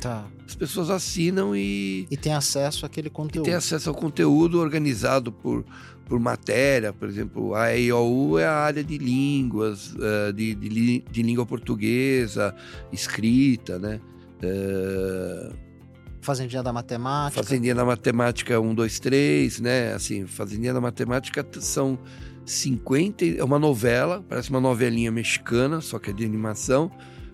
[0.00, 0.26] Tá.
[0.46, 3.44] As pessoas assinam e, E tem acesso àquele e conteúdo.
[3.44, 5.64] tem acesso ao conteúdo organizado por,
[6.08, 6.92] por matéria.
[6.92, 12.54] Por exemplo, a EIOU é a área de línguas, eh, de, de, de língua portuguesa,
[12.92, 14.00] escrita, né?
[14.42, 15.52] Eh,
[16.20, 17.42] Fazendinha da Matemática.
[17.42, 19.92] Fazendinha da Matemática 1, 2, 3, né?
[19.94, 21.98] Assim, Fazendinha da Matemática são
[22.44, 23.24] 50.
[23.24, 26.90] e- É uma novela, parece uma novelinha mexicana, só que é de animação,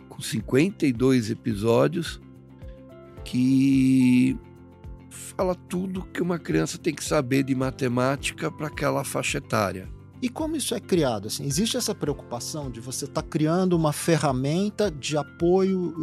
[0.09, 2.21] com 52 episódios,
[3.25, 4.37] que
[5.15, 9.89] fala tudo que uma criança tem que saber de matemática para aquela faixa etária.
[10.21, 11.29] E como isso é criado?
[11.29, 15.95] Assim, existe essa preocupação de você estar criando uma ferramenta de apoio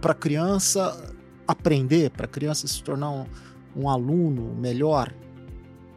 [0.00, 1.14] para a criança
[1.46, 3.26] aprender, para a criança se tornar um,
[3.74, 5.12] um aluno melhor?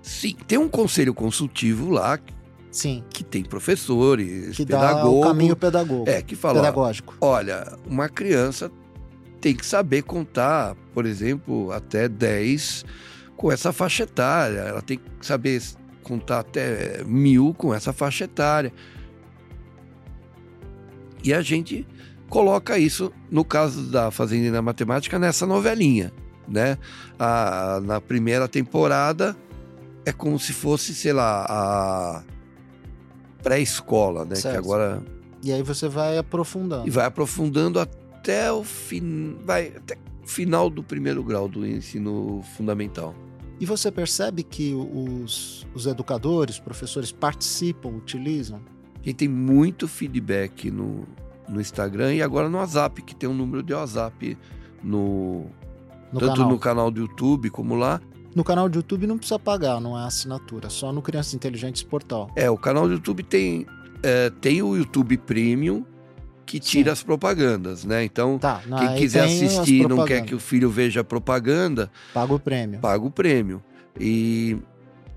[0.02, 2.20] Sim, tem um conselho consultivo lá
[2.72, 7.16] Sim, que tem professores, que dá o pedagogo, caminho pedagogo, é, que fala, pedagógico.
[7.20, 8.72] Olha, uma criança
[9.42, 12.84] tem que saber contar, por exemplo, até 10
[13.38, 14.60] com essa faixa etária.
[14.60, 15.62] Ela tem que saber
[16.04, 18.74] contar até mil com essa faixa etária.
[21.24, 21.86] E a gente
[22.30, 26.12] coloca isso, no caso da Fazenda na Matemática, nessa novelinha.
[26.48, 26.78] Né?
[27.20, 29.36] A- na primeira temporada
[30.06, 32.24] é como se fosse, sei lá, a
[33.44, 34.32] pré-escola, né?
[34.36, 34.58] Que Certo.
[34.58, 35.04] agora
[35.44, 36.88] E aí você vai aprofundando.
[36.88, 37.99] e vai aprofundando até
[38.52, 43.16] o fim, vai até o final do primeiro grau do ensino fundamental.
[43.60, 48.62] E você percebe que os, os educadores, professores participam, utilizam?
[48.96, 51.06] A gente tem muito feedback no,
[51.48, 54.38] no Instagram e agora no WhatsApp, que tem um número de WhatsApp
[54.84, 55.46] no,
[56.14, 56.50] No tanto canal.
[56.50, 58.02] no canal do YouTube como lá.
[58.36, 62.30] No canal de YouTube não precisa pagar, não é assinatura, só no Crianças Inteligentes Portal.
[62.36, 63.66] É, o canal do YouTube tem,
[64.04, 65.84] é, tem o YouTube Premium
[66.50, 66.94] que tira Sim.
[66.94, 68.04] as propagandas, né?
[68.04, 72.34] Então, Tá, não, quem quiser assistir e não quer que o filho veja propaganda, Paga
[72.34, 72.80] o prêmio.
[72.80, 73.64] paga o prêmio.
[74.00, 74.58] E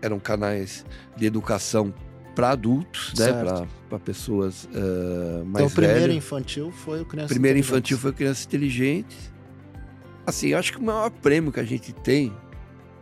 [0.03, 0.85] eram canais
[1.17, 1.95] de educação
[2.37, 3.33] para adultos, né?
[3.89, 6.17] Para pessoas uh, mais Então, o primeiro velhas.
[6.17, 9.17] infantil foi o Criança primeiro infantil foi Criança Inteligente.
[10.27, 12.33] Assim, eu acho que o maior prêmio que a gente tem,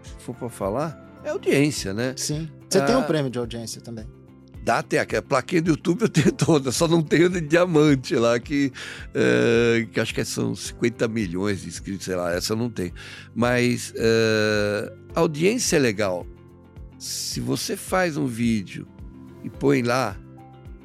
[0.02, 2.14] se for para falar, é audiência, né?
[2.16, 2.48] Sim.
[2.70, 3.02] Você tem um Ah.
[3.02, 4.06] prêmio de audiência também.
[4.62, 8.38] Dá até, a plaquinha do YouTube eu tenho toda, só não tenho de diamante lá,
[8.38, 8.72] que,
[9.14, 12.92] eh, que acho que são 50 milhões de inscritos, sei lá, essa eu não tenho.
[13.34, 13.92] Mas
[15.14, 16.24] a audiência é legal.
[16.98, 18.86] Se você faz um vídeo
[19.44, 20.16] e põe lá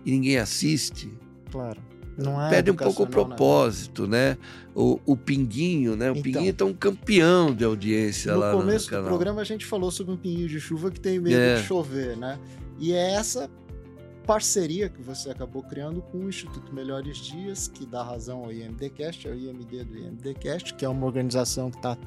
[0.05, 1.11] e ninguém assiste,
[1.51, 1.79] Claro.
[2.17, 3.11] Não é perde um pouco o né?
[3.11, 4.37] propósito, né?
[4.75, 6.09] O, o Pinguinho, né?
[6.09, 6.21] O Então.
[6.23, 9.07] Pinguinho tá um campeão de audiência No lá começo no do canal.
[9.07, 11.55] programa a gente falou sobre um pinguinho de chuva que tem medo É.
[11.55, 12.37] de chover, né?
[12.77, 13.49] E é essa
[14.29, 19.27] parceria que você acabou criando com o Instituto Melhores Dias, que dá razão ao IMDcast,
[19.27, 21.97] é o IMD do IMDcast, que é uma organização que está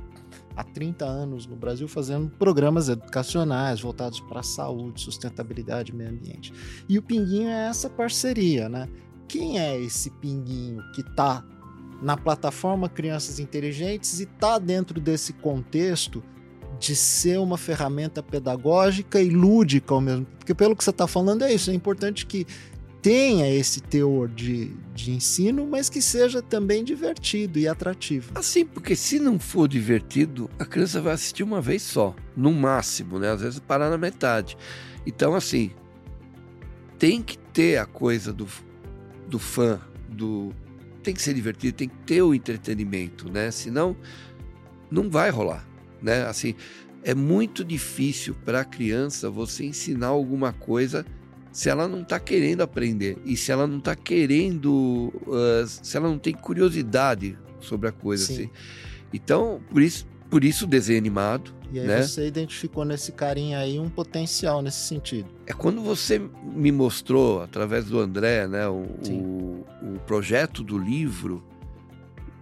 [0.57, 6.11] há 30 anos no Brasil fazendo programas educacionais voltados para a saúde, sustentabilidade e meio
[6.11, 6.53] ambiente.
[6.89, 8.89] E o Pinguinho é essa parceria, né?
[9.27, 11.45] Quem é esse Pinguinho que está
[12.01, 16.23] na plataforma Crianças Inteligentes e está dentro desse contexto
[16.83, 20.27] de ser uma ferramenta pedagógica e lúdica ao mesmo.
[20.37, 22.45] Porque pelo que você está falando é isso, é importante que
[23.01, 28.33] tenha esse teor de, de ensino, mas que seja também divertido e atrativo.
[28.35, 33.16] Assim, porque se não for divertido, a criança vai assistir uma vez só, no máximo,
[33.16, 33.31] né?
[33.31, 34.57] Às vezes parar na metade.
[35.07, 35.71] Então, assim,
[36.99, 38.49] tem que ter a coisa do,
[39.29, 40.53] do fã, do
[41.01, 43.53] tem que ser divertido, tem que ter o entretenimento, né?
[43.53, 43.97] Senão
[44.90, 45.64] não vai rolar,
[46.03, 46.25] né?
[46.27, 46.55] Assim,
[47.05, 51.05] é muito difícil para a criança você ensinar alguma coisa
[51.53, 56.09] se ela não está querendo aprender e se ela não está querendo, uh, se ela
[56.09, 58.33] não tem curiosidade sobre a coisa, Sim.
[58.33, 58.51] assim.
[59.12, 61.55] Então, por isso, por isso o desenho animado.
[61.71, 62.03] E aí Né?
[62.03, 65.29] você identificou nesse carinha aí um potencial nesse sentido.
[65.47, 71.45] É quando você me mostrou, através do André, né, o, o, o projeto do livro,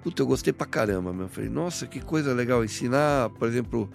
[0.03, 1.23] puta, eu gostei pra caramba, meu.
[1.23, 3.89] Eu falei, nossa, que coisa legal ensinar, por exemplo,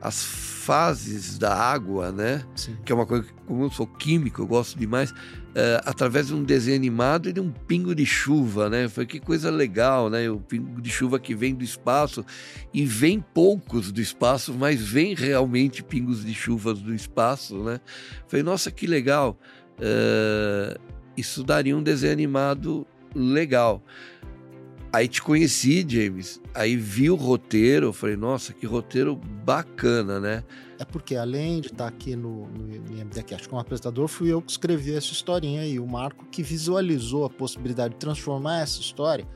[0.00, 2.44] as fases da água, né?
[2.54, 2.76] Sim.
[2.84, 5.12] que é uma coisa que, como eu sou químico, eu gosto demais,
[5.54, 8.88] é, através de um desenho animado e de um pingo de chuva, né?
[8.88, 10.30] Foi que coisa legal, né?
[10.30, 12.24] O pingo de chuva que vem do espaço
[12.72, 17.80] e vem poucos do espaço, mas vem realmente pingos de chuvas do espaço, né?
[18.28, 19.38] Falei, nossa, que legal.
[19.80, 20.78] É,
[21.16, 23.82] isso daria um desenho animado legal.
[24.90, 26.40] Aí te conheci, James.
[26.54, 30.44] Aí vi o roteiro, falei, nossa, que roteiro bacana, né?
[30.78, 34.94] É porque além de estar aqui no, no IMDcast como apresentador, fui eu que escrevi
[34.94, 39.26] essa historinha aí, o Marco que visualizou a possibilidade de transformar essa história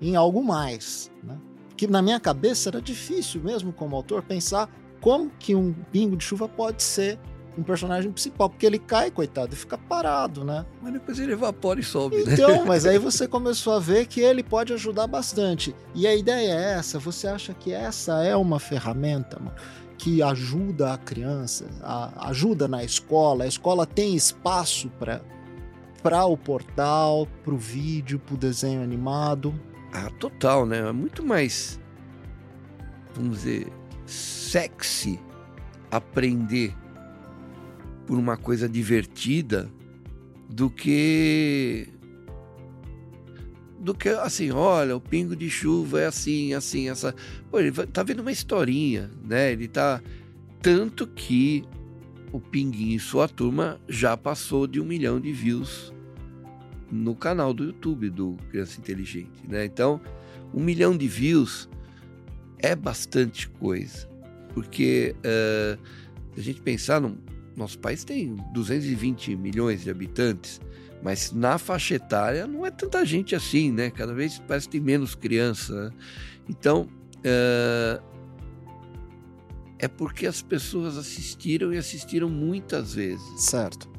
[0.00, 1.38] em algo mais, né?
[1.76, 4.70] Que na minha cabeça era difícil mesmo como autor pensar
[5.00, 7.18] como que um pingo de chuva pode ser
[7.56, 10.64] um personagem principal, porque ele cai, coitado, e fica parado, né?
[10.80, 12.32] Mas depois ele evapora e sobe, né?
[12.34, 15.74] Então, mas aí você começou a ver que ele pode ajudar bastante.
[15.94, 19.54] E a ideia é essa, você acha que essa é uma ferramenta, mano,
[19.98, 25.20] que ajuda a criança, a- ajuda na escola, a escola tem espaço para
[26.02, 29.54] para o portal, para o vídeo, para o desenho animado.
[29.92, 30.78] Ah, total, né?
[30.80, 31.78] É muito mais,
[33.14, 33.72] vamos dizer,
[34.04, 35.20] sexy
[35.92, 36.74] aprender
[38.06, 39.70] por uma coisa divertida
[40.48, 41.88] do que
[43.82, 47.14] do que assim, olha, o pingo de chuva é assim, assim, essa.
[47.50, 49.52] Pô, ele tá vendo uma historinha, né?
[49.52, 50.00] Ele tá
[50.60, 51.64] tanto que
[52.30, 55.92] o Pinguim e sua turma já passou de um milhão de views
[56.92, 59.64] no canal do YouTube do Criança Inteligente, né?
[59.64, 60.00] Então,
[60.54, 61.68] um milhão de views
[62.58, 64.08] é bastante coisa,
[64.54, 65.16] porque
[66.34, 67.18] se a gente pensar, no,
[67.56, 70.60] nosso país tem 220 milhões de habitantes,
[71.02, 73.90] mas na faixa etária não é tanta gente assim, né?
[73.90, 75.86] Cada vez parece que tem menos criança.
[75.86, 75.90] né?
[76.48, 76.88] Então,
[77.24, 78.00] eh,
[79.78, 83.24] é porque as pessoas assistiram e assistiram muitas vezes.
[83.36, 83.90] Certo.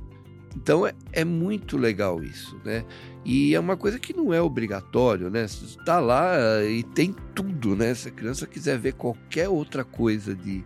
[0.56, 2.86] Então é, é muito legal isso, né?
[3.26, 5.48] E é uma coisa que não é obrigatório, né?
[5.48, 7.94] Você Está lá eh, e tem tudo, né?
[7.94, 10.64] Se a criança quiser ver qualquer outra coisa de,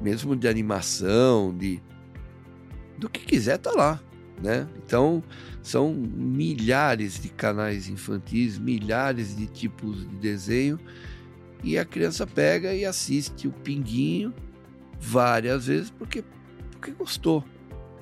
[0.00, 1.82] mesmo de animação, de
[2.98, 4.00] do que quiser tá lá,
[4.42, 4.68] né?
[4.76, 5.22] Então
[5.62, 10.78] são milhares de canais infantis, milhares de tipos de desenho
[11.62, 14.32] e a criança pega e assiste o Pinguinho
[15.00, 16.24] várias vezes porque
[16.70, 17.44] porque gostou.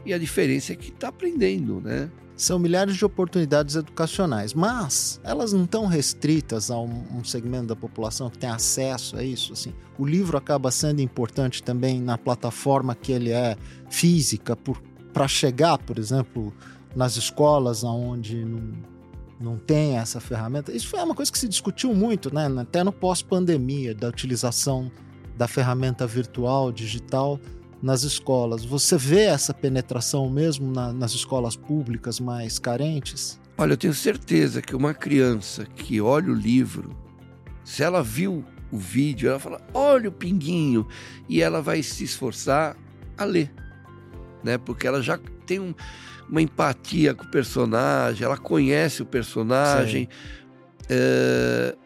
[0.04, 2.10] E a diferença é que está aprendendo, né?
[2.42, 7.76] São milhares de oportunidades educacionais, mas elas não estão restritas a um, um, segmento da
[7.76, 9.52] população que tem acesso a isso.
[9.52, 9.72] Assim.
[9.96, 13.56] O livro acaba sendo importante também na plataforma que ele é
[13.88, 14.58] física,
[15.12, 16.52] para chegar, por exemplo,
[16.96, 18.72] nas escolas onde não,
[19.38, 20.72] não tem essa ferramenta.
[20.72, 22.48] Isso foi uma coisa que se discutiu muito, né?
[22.60, 24.90] até no pós-pandemia, da utilização
[25.36, 27.38] da ferramenta virtual, digital
[27.82, 28.64] nas escolas.
[28.64, 33.40] Você vê essa penetração mesmo na, nas escolas públicas mais carentes?
[33.58, 36.96] Olha, eu tenho certeza que uma criança que olha o livro,
[37.64, 40.86] se ela viu o vídeo, ela fala: olha o pinguinho,
[41.28, 42.76] e ela vai se esforçar
[43.18, 43.52] a ler,
[44.42, 44.56] né?
[44.56, 45.74] Porque ela já tem um,
[46.28, 50.08] uma empatia com o personagem, ela conhece o personagem.
[50.88, 51.76] É,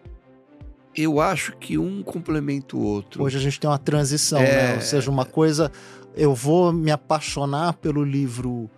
[0.96, 3.22] eu acho que um complementa o outro.
[3.22, 4.68] Hoje a gente tem uma transição, é...
[4.68, 4.74] né?
[4.76, 5.70] Ou seja, uma coisa.
[6.14, 8.70] Eu vou me apaixonar pelo livro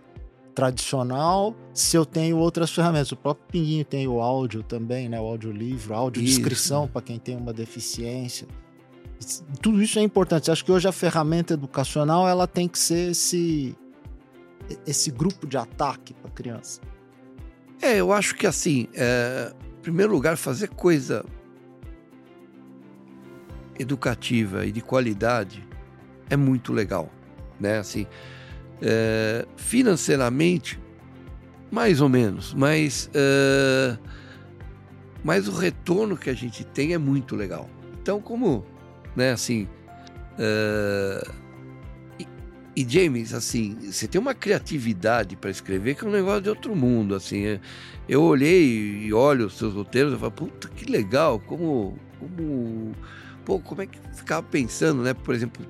[0.55, 3.13] tradicional se eu tenho outras ferramentas.
[3.13, 5.21] O próprio Pinguinho tem o áudio também, né?
[5.21, 8.49] O audiolivro, audiodescrição para quem tem uma deficiência.
[9.63, 10.51] Tudo isso é importante.
[10.51, 13.77] Acho que hoje a ferramenta educacional ela tem que ser esse,
[14.85, 16.81] esse grupo de ataque para a criança.
[17.81, 21.25] É, eu acho que assim, é, em primeiro lugar, fazer coisa
[23.79, 25.67] educativa e de qualidade
[26.31, 27.11] é muito legal,
[27.59, 27.79] né?
[27.79, 28.07] Assim,
[28.83, 30.79] é, financeiramente,
[31.71, 33.97] mais ou menos, mas, é,
[35.23, 37.69] mas o retorno que a gente tem é muito legal.
[38.01, 38.65] Então, como,
[39.17, 39.33] né?
[39.33, 39.69] Assim,
[40.39, 41.29] é,
[42.79, 46.77] e, James, assim, você tem uma criatividade para escrever que é um negócio de outro
[46.77, 47.45] mundo, assim.
[47.45, 47.61] É,
[48.09, 52.93] eu olhei e olho os seus roteiros e falo, puta, que legal, como, como
[53.49, 55.15] pô, como é que ficava pensando, né?
[55.15, 55.65] Por exemplo,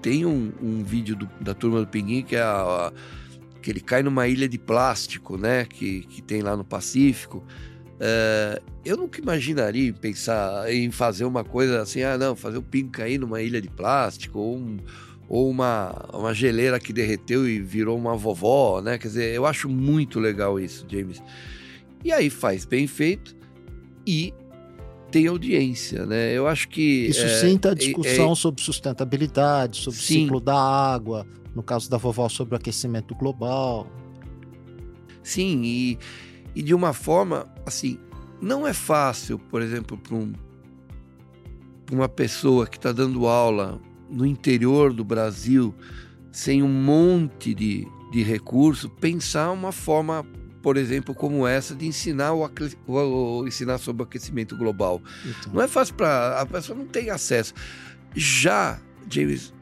[0.00, 2.92] tem um, um vídeo do, da turma do Pinguim que é a, a,
[3.60, 5.66] que ele cai numa ilha de plástico, né?
[5.66, 7.44] Que, que tem lá no Pacífico.
[8.00, 12.88] É, eu nunca imaginaria pensar em fazer uma coisa assim, ah, não, fazer o pingo
[12.88, 14.78] cair numa ilha de plástico ou, um,
[15.28, 18.96] ou uma, uma geleira que derreteu e virou uma vovó, né?
[18.96, 21.22] Quer dizer, eu acho muito legal isso, James.
[22.02, 23.36] E aí faz bem feito
[24.06, 24.32] e
[25.10, 26.32] tem audiência, né?
[26.32, 30.04] Eu acho que isso é, senta a discussão é, sobre sustentabilidade, sobre sim.
[30.04, 33.86] o ciclo da água, no caso da vovó sobre o aquecimento global.
[35.22, 35.98] Sim, e,
[36.54, 37.98] e de uma forma assim,
[38.40, 40.32] não é fácil, por exemplo, para um,
[41.90, 43.80] uma pessoa que está dando aula
[44.10, 45.74] no interior do Brasil,
[46.30, 50.24] sem um monte de, de recurso, pensar uma forma
[50.66, 52.50] por exemplo, como essa de ensinar o,
[52.88, 55.00] o ensinar sobre o aquecimento global.
[55.24, 55.52] Então.
[55.52, 57.54] Não é fácil para a pessoa não tem acesso.
[58.16, 59.54] Já, James,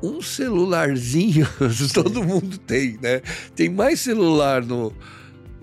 [0.00, 1.44] um celularzinho
[1.92, 3.20] todo mundo tem, né?
[3.56, 4.92] Tem mais celular no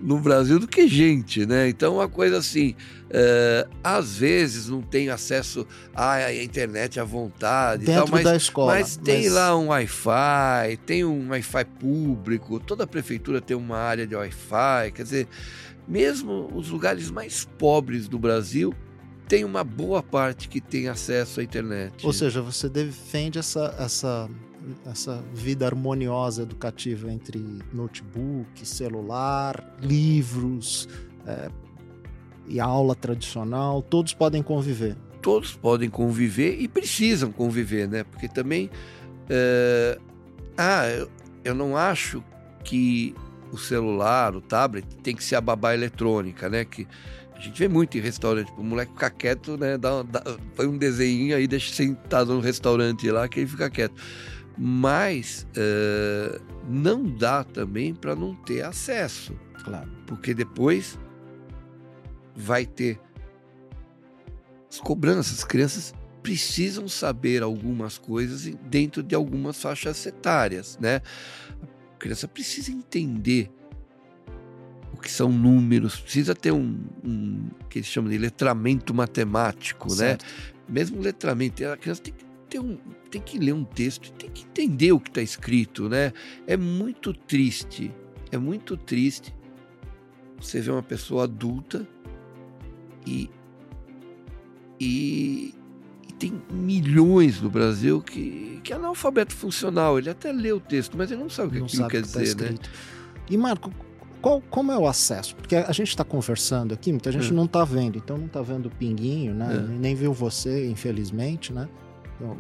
[0.02, 1.70] no Brasil do que gente, né?
[1.70, 2.76] Então, uma coisa assim,
[3.10, 8.74] é, às vezes não tem acesso à internet à vontade Dentro tal, mas, da escola.
[8.74, 9.34] Mas tem mas...
[9.34, 14.92] lá um Wi-Fi, tem um Wi-Fi público, toda a prefeitura tem uma área de Wi-Fi,
[14.94, 15.28] quer dizer,
[15.88, 18.74] mesmo os lugares mais pobres do Brasil
[19.28, 22.04] tem uma boa parte que tem acesso à internet.
[22.04, 24.28] Ou seja, você defende essa, essa
[24.86, 27.40] essa vida harmoniosa educativa entre
[27.74, 30.88] notebook, celular, livros
[31.26, 31.50] é,
[32.48, 34.96] e aula tradicional, todos podem conviver.
[35.22, 38.04] Todos podem conviver e precisam conviver, né?
[38.04, 38.70] Porque também.
[39.30, 40.00] É...
[40.58, 40.84] Ah,
[41.44, 42.24] eu, não acho
[42.64, 43.14] que
[43.52, 46.66] o celular, o tablet, tem que ser a babá eletrônica, né?
[46.66, 46.88] Que
[47.36, 49.78] a gente vê muito em restaurante, o moleque ficar quieto, né?
[49.78, 50.22] Dá, dá,
[50.56, 53.94] põe um desenho aí, deixa sentado no restaurante lá que ele fica quieto
[54.62, 59.34] mas uh, não dá também para não ter acesso.
[59.64, 59.90] Claro.
[60.06, 61.00] Porque depois
[62.36, 63.00] vai ter
[64.70, 65.40] as cobranças.
[65.40, 71.02] As crianças precisam saber algumas coisas dentro de algumas faixas etárias, né?
[71.94, 73.50] A criança precisa entender
[74.94, 79.96] o que são números, precisa ter um, um que eles chamam de letramento matemático, né?
[79.96, 80.26] certo.
[80.26, 80.30] né?
[80.68, 82.78] Mesmo letramento, a criança tem que ter um,
[83.10, 86.12] tem que ler um texto, tem que entender o que está escrito, né?
[86.48, 87.92] É muito triste,
[88.32, 89.34] é muito triste
[90.40, 91.88] você ver uma pessoa adulta
[93.06, 93.30] e,
[94.80, 95.54] e,
[96.08, 99.98] e tem milhões no Brasil que, que é analfabeto funcional.
[99.98, 102.20] Ele até lê o texto, mas ele não sabe o que aquilo quer que tá
[102.20, 102.44] dizer, né?
[102.54, 102.70] escrito.
[103.30, 103.72] E Marco,
[104.22, 105.36] qual, como é o acesso?
[105.36, 107.32] Porque a gente está conversando aqui, muita gente É.
[107.34, 109.56] não está vendo, então não está vendo o pinguinho, né?
[109.56, 109.78] É.
[109.78, 111.68] Nem viu você, infelizmente, né?
[112.20, 112.38] Então,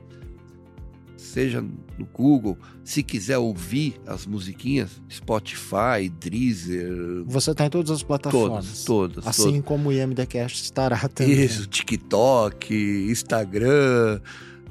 [1.15, 1.63] seja
[1.97, 8.83] no Google, se quiser ouvir as musiquinhas, Spotify, Deezer, Você está em todas as plataformas.
[8.83, 8.83] todas,
[9.23, 9.65] todas, Assim todas.
[9.65, 11.43] como o IMDcast estará também.
[11.43, 12.73] Isso, TikTok,
[13.09, 14.21] Instagram,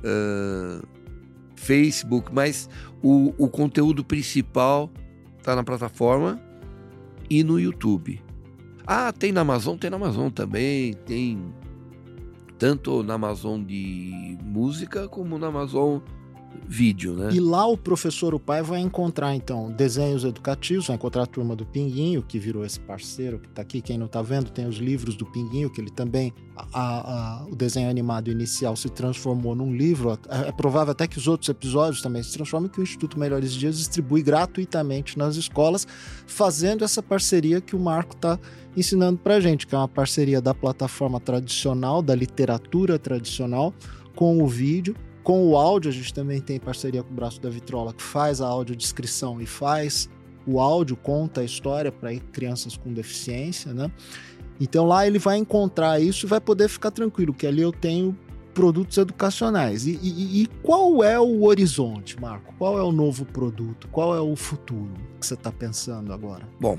[0.05, 0.83] ah,
[1.57, 2.69] Facebook, mas
[3.03, 4.91] o, o conteúdo principal
[5.43, 6.41] tá na plataforma
[7.29, 8.23] e no YouTube.
[8.87, 9.77] Ah, tem na Amazon?
[9.77, 11.53] Tem na Amazon também, tem
[12.59, 15.99] tanto na Amazon de música como na Amazon
[16.69, 17.31] vídeo, né?
[17.33, 21.55] E lá o professor, o pai, vai encontrar, então, desenhos educativos, vai encontrar a turma
[21.55, 23.81] do Pinguinho, que virou esse parceiro que está aqui.
[23.81, 27.55] Quem não está vendo, tem os livros do Pinguinho, que ele também, a- a- o
[27.55, 30.19] desenho animado inicial se transformou num livro.
[30.29, 33.53] É, é provável até que os outros episódios também se transformem, que o Instituto Melhores
[33.53, 35.87] Dias distribui gratuitamente nas escolas,
[36.27, 38.39] fazendo essa parceria que o Marco está
[38.77, 43.73] ensinando para gente, que é uma parceria da plataforma tradicional, da literatura tradicional,
[44.15, 44.95] com o vídeo
[45.27, 48.41] com o áudio, a gente também tem parceria com o Braço da Vitrola, que faz
[48.41, 50.09] a audiodescrição e faz
[50.47, 53.91] o áudio, conta a história para crianças com deficiência, né?
[54.61, 58.17] Então lá ele vai encontrar isso e vai poder ficar tranquilo, que ali eu tenho
[58.55, 59.85] produtos educacionais.
[59.85, 62.55] E, e- e qual é o horizonte, Marco?
[62.57, 63.89] Qual é o novo produto?
[63.89, 66.49] Qual é o futuro que você está pensando agora?
[66.61, 66.79] Bom,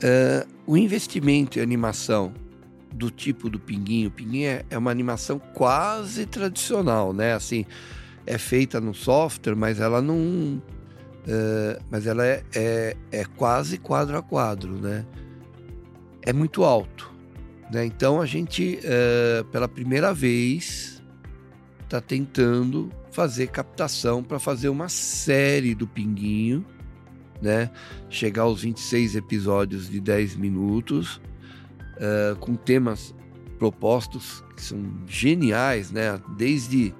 [0.00, 2.32] eh, o investimento em animação
[2.96, 7.34] do tipo do Pinguinho, o Pinguinho é, é uma animação quase tradicional, né?
[7.34, 7.66] Assim,
[8.26, 10.60] é feita no software, mas ela não.
[11.26, 15.04] eh, mas ela é, é, é quase quadro a quadro, né?
[16.22, 17.12] É muito alto.
[17.70, 17.84] Né?
[17.84, 21.02] Então a gente, eh, pela primeira vez,
[21.84, 26.64] está tentando fazer captação para fazer uma série do Pinguinho,
[27.40, 27.70] né?
[28.08, 31.20] Chegar aos 26 episódios de 10 minutos,
[31.98, 33.14] eh, com temas
[33.58, 36.20] propostos que são geniais, né?
[36.36, 36.94] Desde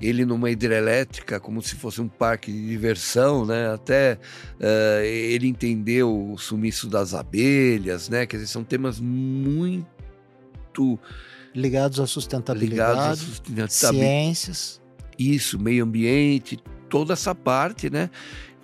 [0.00, 3.72] ele numa hidrelétrica, como se fosse um parque de diversão, né?
[3.72, 4.18] Até
[4.60, 8.26] eh, ele entender o sumiço das abelhas, né?
[8.26, 9.88] Quer dizer, são temas muito
[11.54, 14.82] Ligados à ligados à sustentabilidade, sustentabilidade, ciências.
[15.16, 18.10] isso, meio ambiente, toda essa parte, né?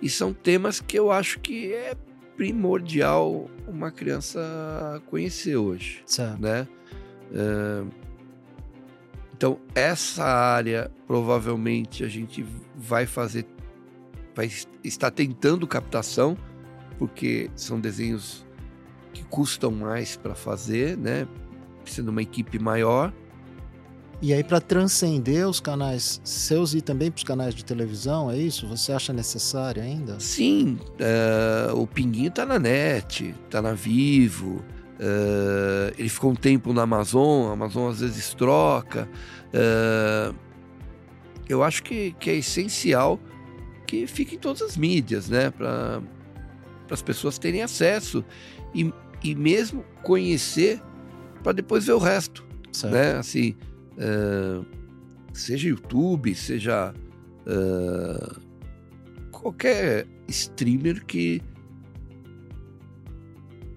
[0.01, 1.95] E são temas que eu acho que é
[2.41, 6.41] primordial uma criança conhecer hoje, Certo.
[6.41, 6.67] né?
[7.31, 7.83] Eh,
[9.35, 12.43] então, essa área provavelmente a gente
[12.75, 13.45] vai fazer,
[14.33, 16.35] vai es- estar tentando captação,
[16.97, 18.43] porque são desenhos
[19.13, 21.27] que custam mais para fazer, né?
[21.83, 23.13] Precisa de uma equipe maior.
[24.21, 28.37] E aí, para transcender os canais seus e também para os canais de televisão, é
[28.37, 28.67] isso?
[28.67, 30.19] Você acha necessário ainda?
[30.19, 34.63] Sim, eh, o Pinguinho tá na net, tá na Vivo.
[34.99, 39.09] eh, ele ficou um tempo na Amazon, a Amazon às vezes troca.
[39.51, 40.31] eh,
[41.49, 43.19] eu acho que, que é essencial
[43.87, 45.49] que fique em todas as mídias, né?
[45.49, 45.99] Para
[46.91, 48.23] as pessoas terem acesso
[48.73, 48.93] e,
[49.23, 50.79] e mesmo conhecer
[51.43, 52.93] para depois ver o resto Certo.
[52.93, 53.17] né?
[53.17, 53.55] Assim,
[53.97, 54.61] eh,
[55.33, 56.93] seja YouTube, seja
[57.45, 58.35] eh,
[59.31, 61.41] qualquer streamer que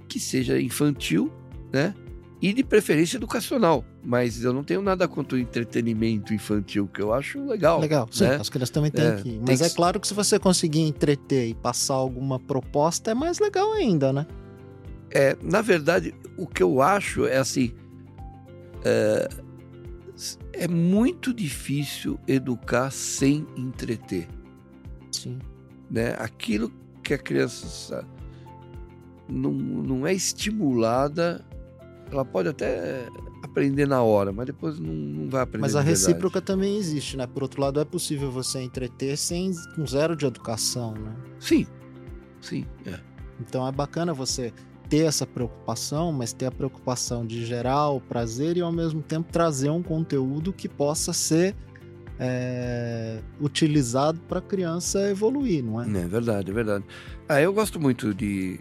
[0.08, 1.32] que seja infantil,
[1.72, 1.92] né?
[2.40, 3.84] E de preferência educacional.
[4.04, 7.80] Mas eu não tenho nada contra o entretenimento infantil, que eu acho legal.
[7.80, 8.36] Legal, sim, né?
[8.36, 9.40] as crianças também têm É, que.
[9.44, 13.40] Mas que é claro que se você conseguir entreter e passar alguma proposta, é mais
[13.40, 14.26] legal ainda, né?
[15.10, 17.72] É, na verdade, o que eu acho é assim.
[18.84, 19.28] É,
[20.52, 24.28] é muito difícil educar sem entreter.
[25.10, 25.38] Sim.
[25.90, 26.14] né?
[26.18, 28.04] Aquilo que a criança
[29.28, 31.44] não, não é estimulada,
[32.10, 33.08] ela pode até
[33.42, 35.62] aprender na hora, mas depois não, não vai aprender.
[35.62, 37.26] Mas a recíproca também existe, né?
[37.26, 41.14] Por outro lado, é possível você entreter sem com zero de educação, né?
[41.38, 41.66] Sim,
[42.40, 42.66] sim.
[42.86, 42.98] É.
[43.40, 44.52] Então é bacana você
[44.94, 49.28] ter essa preocupação, mas ter a preocupação de gerar o prazer e ao mesmo tempo
[49.32, 51.56] trazer um conteúdo que possa ser
[52.16, 55.88] é, utilizado para a criança evoluir, não é?
[55.88, 56.84] É verdade, é verdade.
[57.28, 58.60] Ah, eu gosto muito de,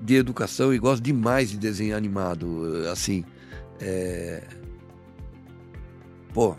[0.00, 2.88] de educação e gosto demais de desenho animado.
[2.90, 3.22] Assim,
[3.82, 4.44] é...
[6.32, 6.56] pô,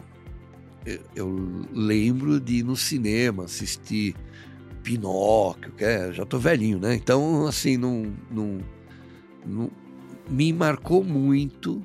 [0.86, 4.16] eu, eu, lembro de ir no cinema assistir
[4.84, 6.96] Pinóquio, que é, já tô velhinho, né?
[6.96, 8.60] Então, assim, não, não,
[9.46, 9.72] não
[10.30, 11.84] me marcou muito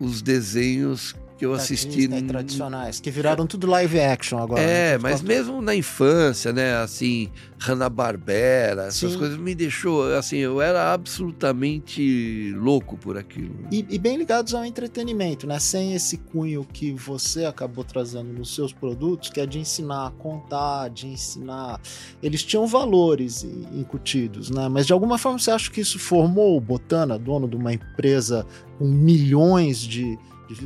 [0.00, 2.08] os desenhos que eu assisti.
[2.08, 4.60] Tradicionais, que viraram tudo live action agora.
[4.60, 4.98] É, né?
[4.98, 6.76] mas mesmo na infância, né?
[6.76, 9.18] Assim, Hanna-Barbera, essas Sim.
[9.18, 13.54] coisas me deixou, assim, eu era absolutamente louco por aquilo.
[13.70, 15.58] E, e, bem ligados ao entretenimento, né?
[15.60, 20.10] Sem esse cunho que você acabou trazendo nos seus produtos, que é de ensinar a
[20.10, 21.80] contar, de ensinar.
[22.20, 24.68] Eles tinham valores incutidos, né?
[24.68, 28.44] Mas de alguma forma você acha que isso formou o Botana, dono de uma empresa
[28.76, 30.18] com milhões de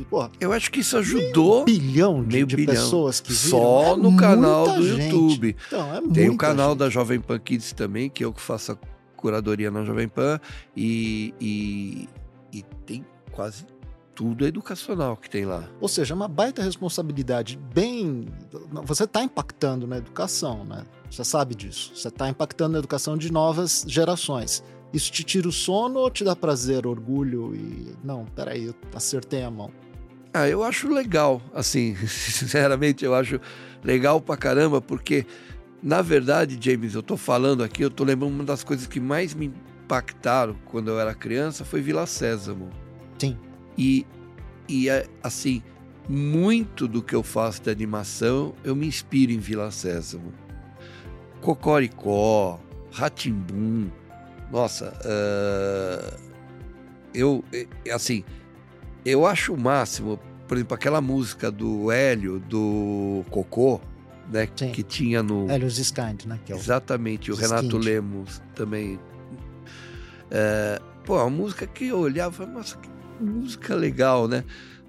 [0.09, 1.65] Pô, eu acho que isso ajudou.
[1.65, 2.73] Meio bilhão de, meio de bilhão.
[2.75, 3.49] pessoas que viram.
[3.49, 5.13] Só é no canal do gente.
[5.13, 5.55] YouTube.
[5.67, 6.79] Então, é Tem o canal gente.
[6.79, 8.77] da Jovem Pan Kids também, que eu que faço a
[9.15, 10.39] curadoria na Jovem Pan.
[10.75, 12.09] E, e,
[12.51, 13.65] e tem quase
[14.15, 15.67] tudo educacional que tem lá.
[15.81, 18.27] Ou seja, é uma baita responsabilidade bem.
[18.85, 20.85] Você está impactando na educação, né?
[21.09, 21.91] Você sabe disso.
[21.95, 24.63] Você está impactando na educação de novas gerações.
[24.93, 27.95] Isso te tira o sono ou te dá prazer, orgulho e.
[28.03, 29.71] Não, peraí, eu acertei a mão.
[30.31, 33.39] Ah, eu acho legal, assim, sinceramente, eu acho
[33.83, 35.25] legal pra caramba, porque,
[35.81, 39.33] na verdade, James, eu tô falando aqui, eu tô lembrando uma das coisas que mais
[39.33, 39.51] me
[39.83, 42.69] impactaram quando eu era criança foi Vila Sésamo.
[43.19, 43.37] Sim.
[43.77, 44.07] E,
[44.67, 45.61] e é, assim,
[46.09, 50.33] muito do que eu faço de animação, eu me inspiro em Vila Sésamo.
[51.41, 52.59] Cocoricó,
[52.91, 53.89] Ratimbum,
[54.51, 56.19] nossa, uh,
[57.13, 57.43] eu,
[57.93, 58.23] assim,
[59.05, 63.81] eu acho o máximo, por exemplo, aquela música do Hélio, do Cocô,
[64.31, 64.71] né, Sim.
[64.71, 65.49] que tinha no...
[65.49, 66.39] Hélio Ziskind, né?
[66.47, 66.57] É o...
[66.57, 68.95] Exatamente, o Renato Lemos também.
[68.95, 72.89] Uh, pô, a música que eu olhava, nossa, que
[73.19, 74.43] música legal, né?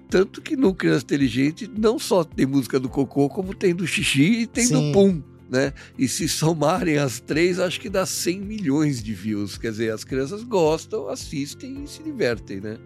[0.09, 4.41] Tanto que no Criança Inteligente não só tem música do Cocô, como tem do Xixi
[4.41, 4.91] e tem Sim.
[4.91, 5.73] do Pum né?
[5.97, 9.57] E se somarem as três, acho que dá 100 milhões de views.
[9.57, 12.77] Quer dizer, as crianças gostam, assistem e se divertem, né?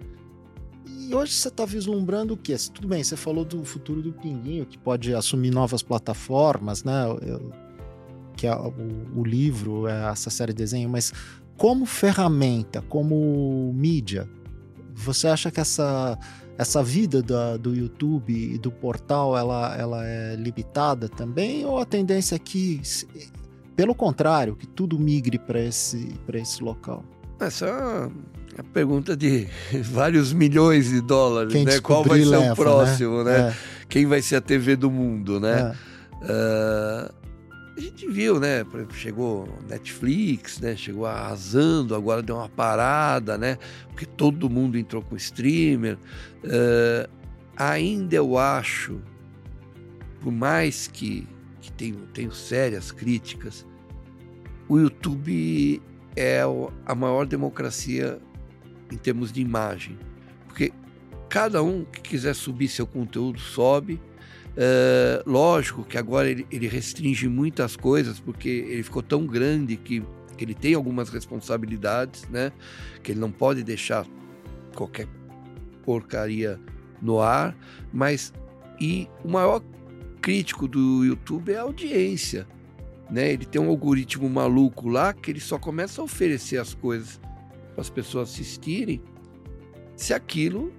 [0.88, 2.56] E hoje você está vislumbrando o quê?
[2.74, 7.06] Tudo bem, você falou do futuro do Pinguinho, que pode assumir novas plataformas, né?
[7.22, 7.52] Eu,
[8.36, 8.74] que é o,
[9.16, 11.12] o livro, é essa série de desenho, mas
[11.58, 14.30] como ferramenta, como mídia,
[14.94, 16.18] você acha que essa
[16.60, 21.86] essa vida da, do YouTube e do portal ela, ela é limitada também ou a
[21.86, 22.82] tendência é que,
[23.78, 27.06] pelo contrário, que tudo migre para esse, esse local?
[27.40, 29.48] Essa é a pergunta de
[29.86, 31.80] vários milhões de dólares, Quem né?
[31.80, 32.56] Qual vai ser leva, o né?
[32.56, 33.38] próximo, né?
[33.38, 33.50] né?
[33.50, 33.56] É.
[33.88, 35.74] Quem vai ser a TV do mundo, né?
[36.22, 36.26] É.
[36.26, 37.19] Uh,
[37.80, 38.66] a gente viu, né?
[38.92, 40.76] Chegou Netflix, né?
[40.76, 43.58] Chegou arrasando, agora deu uma parada, né?
[43.88, 45.98] Porque todo mundo entrou com streamer.
[46.44, 47.10] Uh,
[47.56, 49.02] ainda eu acho,
[50.20, 51.26] por mais que,
[51.62, 53.66] que tenho, tenho sérias críticas,
[54.68, 55.82] o YouTube
[56.18, 56.42] é
[56.86, 58.20] a maior democracia
[58.92, 59.98] em termos de imagem.
[60.48, 60.74] Porque
[61.30, 64.02] cada um que quiser subir seu conteúdo sobe
[64.60, 70.04] Uh, lógico que agora ele, ele, restringe muitas coisas, porque ele ficou tão grande que,
[70.36, 72.52] que, ele tem algumas responsabilidades, né?
[73.02, 74.06] Que ele não pode deixar
[74.76, 75.08] qualquer
[75.86, 76.60] porcaria
[77.02, 77.56] no ar,
[77.94, 78.34] mas
[78.82, 79.64] e o maior
[80.22, 82.46] crítico do YouTube é a audiência,
[83.10, 83.32] né?
[83.32, 87.18] Ele tem um algoritmo maluco lá que ele só começa a oferecer as coisas
[87.74, 89.02] para as pessoas assistirem
[89.96, 90.74] se aquilo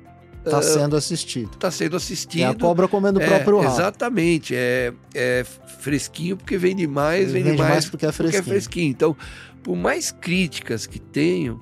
[0.45, 1.51] Está sendo assistido.
[1.53, 2.43] Está sendo assistido.
[2.43, 3.75] É a cobra comendo o é, próprio rabo.
[3.75, 4.55] Exatamente.
[4.55, 5.45] É, é
[5.81, 8.91] fresquinho porque vende mais, vende, vende mais, mais porque, é porque é fresquinho.
[8.91, 9.17] Então,
[9.63, 11.61] por mais críticas que tenham,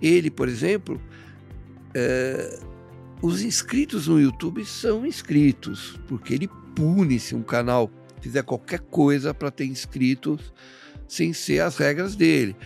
[0.00, 1.00] ele, por exemplo,
[1.94, 2.58] é,
[3.22, 9.34] os inscritos no YouTube são inscritos, porque ele pune se um canal fizer qualquer coisa
[9.34, 10.52] para ter inscritos
[11.06, 12.56] sem ser as regras dele.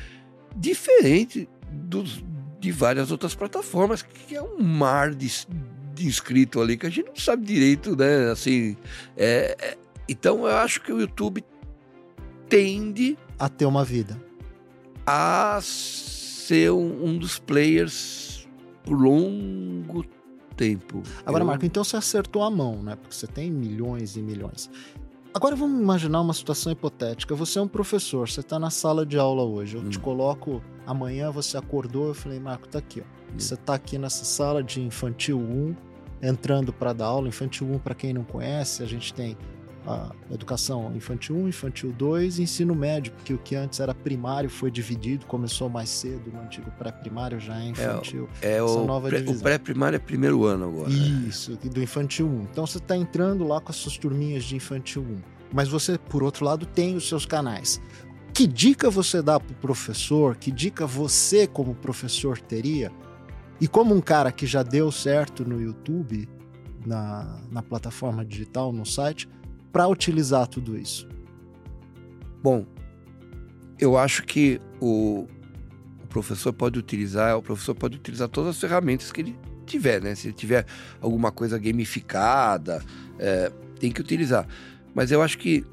[0.56, 2.24] Diferente dos,
[2.58, 5.46] de várias outras plataformas, que é um mar de,
[5.94, 8.30] de inscrito ali que a gente não sabe direito, né?
[8.30, 8.76] Assim,
[9.16, 9.78] é, é,
[10.08, 11.44] então eu acho que o YouTube
[12.48, 14.20] tende a ter uma vida,
[15.06, 18.48] a ser um, um dos players
[18.84, 20.04] por longo
[20.56, 21.02] tempo.
[21.24, 21.46] Agora, eu...
[21.46, 22.96] Marco, então você acertou a mão, né?
[22.96, 24.70] Porque você tem milhões e milhões.
[25.38, 27.32] Agora vamos imaginar uma situação hipotética.
[27.32, 29.76] Você é um professor, você está na sala de aula hoje.
[29.76, 29.88] Eu hum.
[29.88, 33.04] te coloco amanhã, você acordou, eu falei, Marco, tá aqui, ó.
[33.04, 33.38] Hum.
[33.38, 35.76] Você está aqui nessa sala de infantil 1,
[36.20, 37.28] entrando para dar aula.
[37.28, 39.36] Infantil 1, para quem não conhece, a gente tem
[39.86, 44.50] a educação infantil 1, infantil 2 e ensino médio, porque o que antes era primário
[44.50, 48.28] foi dividido, começou mais cedo, no antigo pré-primário já é infantil.
[48.42, 50.90] É, é o, nova pré, o pré-primário é primeiro ano agora.
[50.90, 52.42] Isso, do infantil 1.
[52.50, 55.38] Então você está entrando lá com as suas turminhas de infantil 1.
[55.52, 57.80] Mas você, por outro lado, tem os seus canais.
[58.34, 60.36] Que dica você dá para o professor?
[60.36, 62.92] Que dica você, como professor, teria?
[63.60, 66.28] E como um cara que já deu certo no YouTube,
[66.86, 69.28] na, na plataforma digital, no site,
[69.72, 71.08] para utilizar tudo isso?
[72.42, 72.66] Bom,
[73.78, 75.26] eu acho que o,
[76.02, 80.14] o, professor pode utilizar, o professor pode utilizar todas as ferramentas que ele tiver, né?
[80.14, 80.66] Se ele tiver
[81.00, 82.82] alguma coisa gamificada,
[83.18, 84.46] é, tem que utilizar.
[84.94, 85.64] Mas eu acho que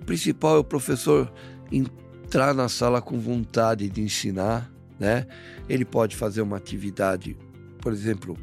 [0.00, 1.32] o principal é o professor
[1.70, 5.26] entrar na sala com vontade de ensinar, né?
[5.68, 7.36] Ele pode fazer uma atividade,
[7.80, 8.36] por exemplo,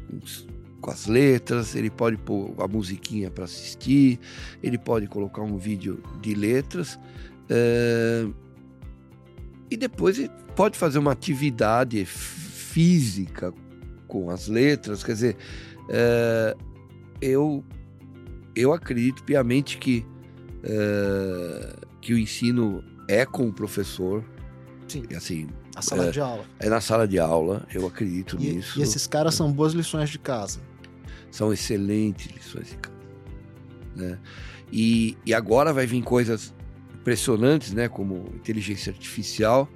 [0.82, 4.18] com as letras, ele pode pôr a musiquinha para assistir,
[4.60, 6.98] ele pode colocar um vídeo de letras.
[7.48, 8.26] É...
[9.70, 13.54] E depois ele pode fazer uma atividade física
[14.08, 15.04] com as letras.
[15.04, 15.36] Quer dizer,
[15.88, 16.56] é...
[17.22, 17.64] eu,
[18.56, 20.04] eu acredito piamente que,
[20.64, 21.76] é...
[22.00, 24.24] que o ensino é com o professor.
[24.88, 25.04] Sim.
[25.16, 26.44] Assim, a sala é, de aula.
[26.58, 28.80] É na sala de aula, eu acredito e, nisso.
[28.80, 30.71] E esses caras são boas lições de casa.
[31.32, 32.96] São excelentes lições de casa.
[33.96, 34.18] Né?
[34.70, 36.54] E, e agora vai vir coisas
[36.94, 37.88] impressionantes, né?
[37.88, 39.68] Como inteligência artificial.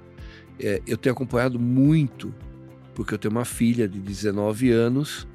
[0.59, 2.33] É, eu tenho acompanhado muito,
[2.95, 5.27] porque eu tenho uma filha de 19 anos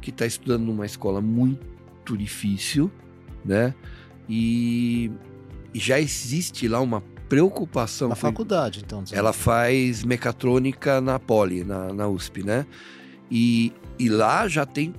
[0.00, 2.90] que está estudando numa escola muito difícil,
[3.44, 3.74] né?
[4.28, 5.10] E,
[5.72, 8.08] e já existe lá uma preocupação.
[8.08, 9.04] Na faculdade, então.
[9.12, 12.66] Ela faz mecatrônica na Poli, na, na USP, né?
[13.30, 14.94] E, e lá já tem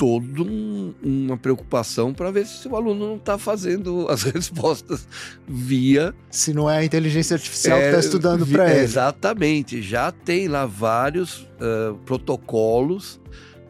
[0.00, 5.06] toda um, uma preocupação para ver se o aluno não está fazendo as respostas
[5.46, 6.14] via.
[6.30, 8.80] Se não é a inteligência artificial é, que está estudando para ele.
[8.80, 9.82] Exatamente.
[9.82, 13.20] Já tem lá vários uh, protocolos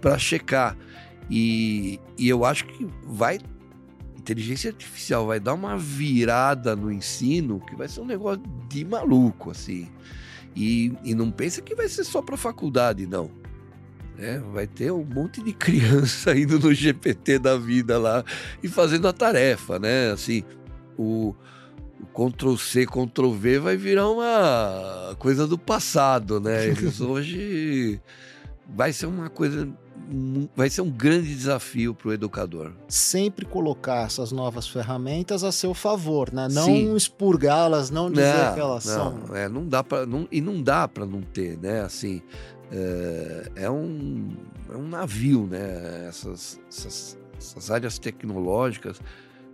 [0.01, 0.79] para checar.
[1.29, 3.41] E, e eu acho que vai
[4.17, 9.51] inteligência artificial vai dar uma virada no ensino que vai ser um negócio de maluco,
[9.51, 9.89] assim.
[10.55, 13.40] E, e não pensa que vai ser só para faculdade, não.
[14.21, 18.23] É, vai ter um monte de criança indo no GPT da vida lá
[18.63, 20.11] e fazendo a tarefa, né?
[20.11, 20.45] Assim,
[20.99, 21.35] o,
[21.99, 26.67] o Ctrl C, Ctrl V vai virar uma coisa do passado, né?
[26.67, 27.99] Eles hoje
[28.69, 29.67] vai ser uma coisa
[30.57, 32.73] vai ser um grande desafio para o educador.
[32.89, 36.49] Sempre colocar essas novas ferramentas a seu favor, né?
[36.51, 39.37] Não expurgá-las, não dizer não, que elas não, são.
[39.37, 41.83] É, não dá para não, e não dá para não ter, né?
[41.83, 42.23] Assim,
[42.71, 44.29] é, é, um,
[44.71, 46.07] é um navio, né?
[46.09, 49.01] Essas, essas, essas áreas tecnológicas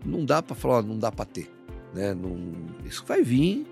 [0.05, 1.51] não dá para falar, não dá para ter,
[1.95, 2.15] né?
[2.15, 2.39] Não,
[2.85, 3.67] isso vai vir.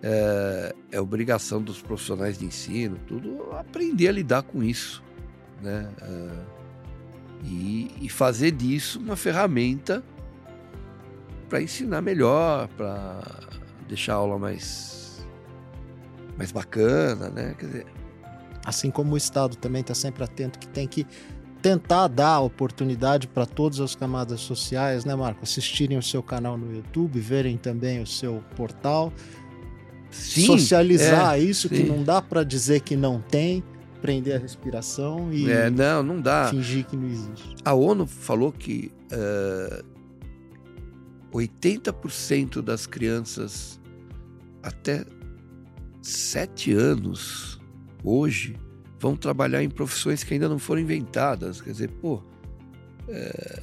[0.00, 5.02] É, é obrigação dos profissionais de ensino, tudo aprender a lidar com isso
[5.60, 5.90] né?
[6.02, 6.58] Uh,
[7.44, 10.02] e, e, fazer disso uma ferramenta
[11.48, 13.20] para ensinar melhor, para
[13.86, 15.24] deixar a aula mais,
[16.36, 17.54] mais bacana, né?
[17.58, 17.86] Quer dizer...
[18.68, 21.06] Assim como o Estado também está sempre atento que tem que
[21.62, 25.40] tentar dar oportunidade para todas as camadas sociais, né, Marco?
[25.42, 29.10] Assistirem o seu canal no YouTube, verem também o seu portal,
[30.10, 31.76] sim, socializar é, isso sim.
[31.76, 33.64] que não dá para dizer que não tem
[34.02, 36.48] prender a respiração e é, não, não dá.
[36.50, 37.56] fingir que não existe.
[37.64, 39.84] A ONU falou que uh, eh,
[41.32, 43.80] 80% das crianças
[44.62, 45.06] até
[46.02, 47.57] 7 anos
[48.08, 48.56] hoje
[48.98, 51.60] vão trabalhar em profissões que ainda não foram inventadas.
[51.60, 52.22] Quer dizer, pô,
[53.08, 53.62] é,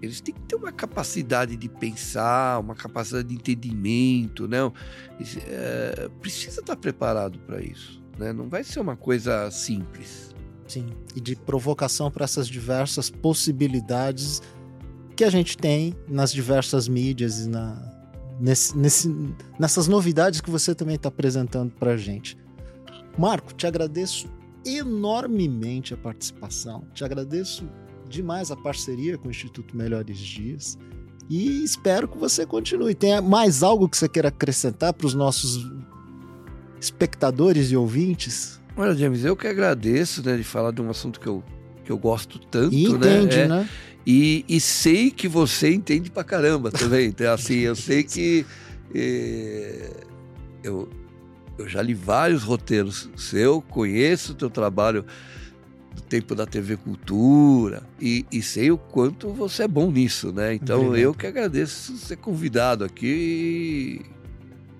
[0.00, 4.72] eles têm que ter uma capacidade de pensar, uma capacidade de entendimento, não?
[5.46, 8.02] É, precisa estar preparado para isso.
[8.18, 8.32] Né?
[8.32, 10.34] Não vai ser uma coisa simples.
[10.66, 14.42] Sim, e de provocação para essas diversas possibilidades
[15.16, 17.74] que a gente tem nas diversas mídias e na,
[18.38, 22.36] nesse, nesse, nessas novidades que você também está apresentando para a gente.
[23.18, 24.30] Marco, te agradeço
[24.64, 27.68] enormemente a participação, te agradeço
[28.08, 30.78] demais a parceria com o Instituto Melhores Dias
[31.28, 32.94] e espero que você continue.
[32.94, 35.68] Tem mais algo que você queira acrescentar para os nossos
[36.80, 38.60] espectadores e ouvintes?
[38.76, 41.42] Olha, James, eu que agradeço né, de falar de um assunto que eu,
[41.84, 43.42] que eu gosto tanto, e entende, né?
[43.42, 43.68] É, né?
[44.06, 47.08] E, e, sei que você entende pra caramba também.
[47.08, 48.46] Então, assim, eu sei que
[48.94, 49.90] é,
[50.62, 50.88] eu,
[51.58, 55.04] eu já li vários roteiros seu, conheço o teu trabalho
[55.94, 60.54] do tempo da TV Cultura e, e, sei o quanto você é bom nisso, né?
[60.54, 60.98] Então Obrigado.
[60.98, 64.04] eu que agradeço ser convidado aqui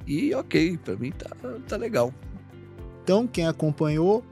[0.06, 1.30] e, e ok, para mim tá,
[1.66, 2.14] tá legal.
[3.02, 4.24] Então quem acompanhou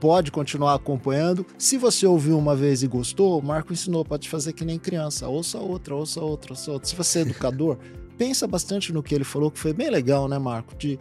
[0.00, 1.46] pode continuar acompanhando.
[1.56, 5.28] Se você ouviu uma vez e gostou, o Marco ensinou, pode fazer que nem criança.
[5.28, 6.88] Ouça outra, ouça outra, ouça outra.
[6.88, 7.78] Se você é educador,
[8.18, 10.74] pensa bastante no que ele falou, que foi bem legal, né, Marco?
[10.76, 10.98] De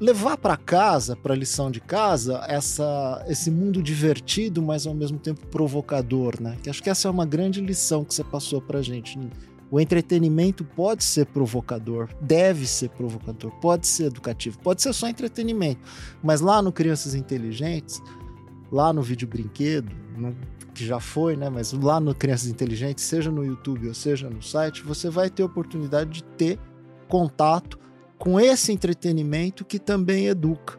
[0.00, 5.18] levar para casa, para a lição de casa, essa, esse mundo divertido, mas ao mesmo
[5.18, 6.56] tempo provocador, né?
[6.62, 9.18] Que acho que essa é uma grande lição que você passou para gente.
[9.70, 15.80] O entretenimento pode ser provocador, deve ser provocador, pode ser educativo, pode ser só entretenimento.
[16.22, 18.02] Mas lá no Crianças Inteligentes,
[18.72, 19.92] lá no vídeo brinquedo,
[20.74, 21.50] que já foi, né?
[21.50, 25.42] Mas lá no Crianças Inteligentes, seja no YouTube ou seja no site, você vai ter
[25.42, 26.58] oportunidade de ter
[27.08, 27.78] contato
[28.18, 30.78] com esse entretenimento que também educa.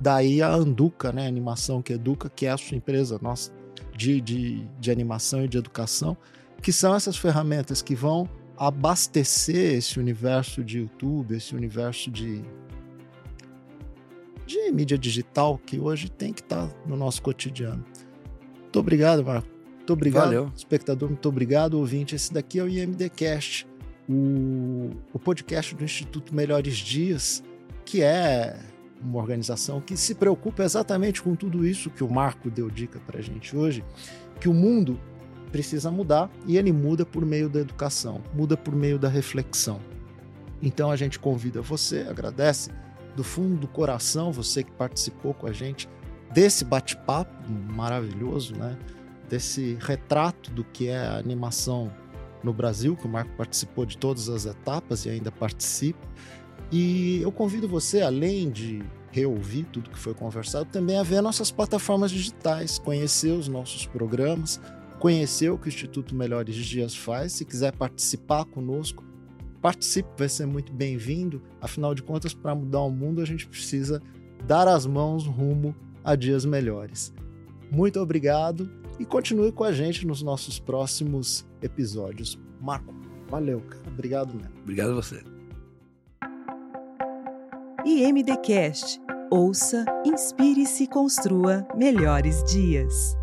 [0.00, 1.26] Daí a Anduca, né?
[1.26, 3.52] A animação que educa, que é a sua empresa nossa
[3.94, 6.16] de, de, de animação e de educação,
[6.62, 12.42] que são essas ferramentas que vão abastecer esse universo de YouTube, esse universo de,
[14.46, 17.84] de mídia digital que hoje tem que estar tá no nosso cotidiano.
[18.62, 19.48] Muito obrigado, Marco.
[19.76, 20.52] Muito obrigado, Valeu.
[20.54, 21.08] espectador.
[21.08, 22.14] Muito obrigado, ouvinte.
[22.14, 23.66] Esse daqui é o IMDcast
[24.08, 27.42] o, o podcast do Instituto Melhores Dias,
[27.84, 28.58] que é
[29.00, 33.18] uma organização que se preocupa exatamente com tudo isso que o Marco deu dica para
[33.18, 33.84] a gente hoje,
[34.40, 34.98] que o mundo
[35.52, 39.80] precisa mudar e ele muda por meio da educação, muda por meio da reflexão.
[40.62, 42.70] Então a gente convida você, agradece
[43.14, 45.88] do fundo do coração você que participou com a gente
[46.32, 48.76] desse bate-papo maravilhoso, né?
[49.28, 51.92] Desse retrato do que é a animação
[52.46, 56.06] no Brasil, que o Marco participou de todas as etapas e ainda participa.
[56.72, 61.50] E eu convido você, além de reouvir tudo que foi conversado, também a ver nossas
[61.50, 64.60] plataformas digitais, conhecer os nossos programas,
[64.98, 67.32] conhecer o que o Instituto Melhores Dias faz.
[67.32, 69.04] Se quiser participar conosco,
[69.60, 71.42] participe, vai ser muito bem-vindo.
[71.60, 74.02] Afinal de contas, para mudar o mundo, a gente precisa
[74.46, 75.74] dar as mãos rumo
[76.04, 77.12] a dias melhores.
[77.70, 82.38] Muito obrigado e continue com a gente nos nossos próximos episódios.
[82.60, 82.94] Marco,
[83.28, 83.82] valeu, cara.
[83.88, 84.52] Obrigado mesmo.
[84.62, 85.22] Obrigado a você.
[87.84, 89.00] IMDcast.
[89.30, 93.16] Ouça, inspire-se e construa melhores dias.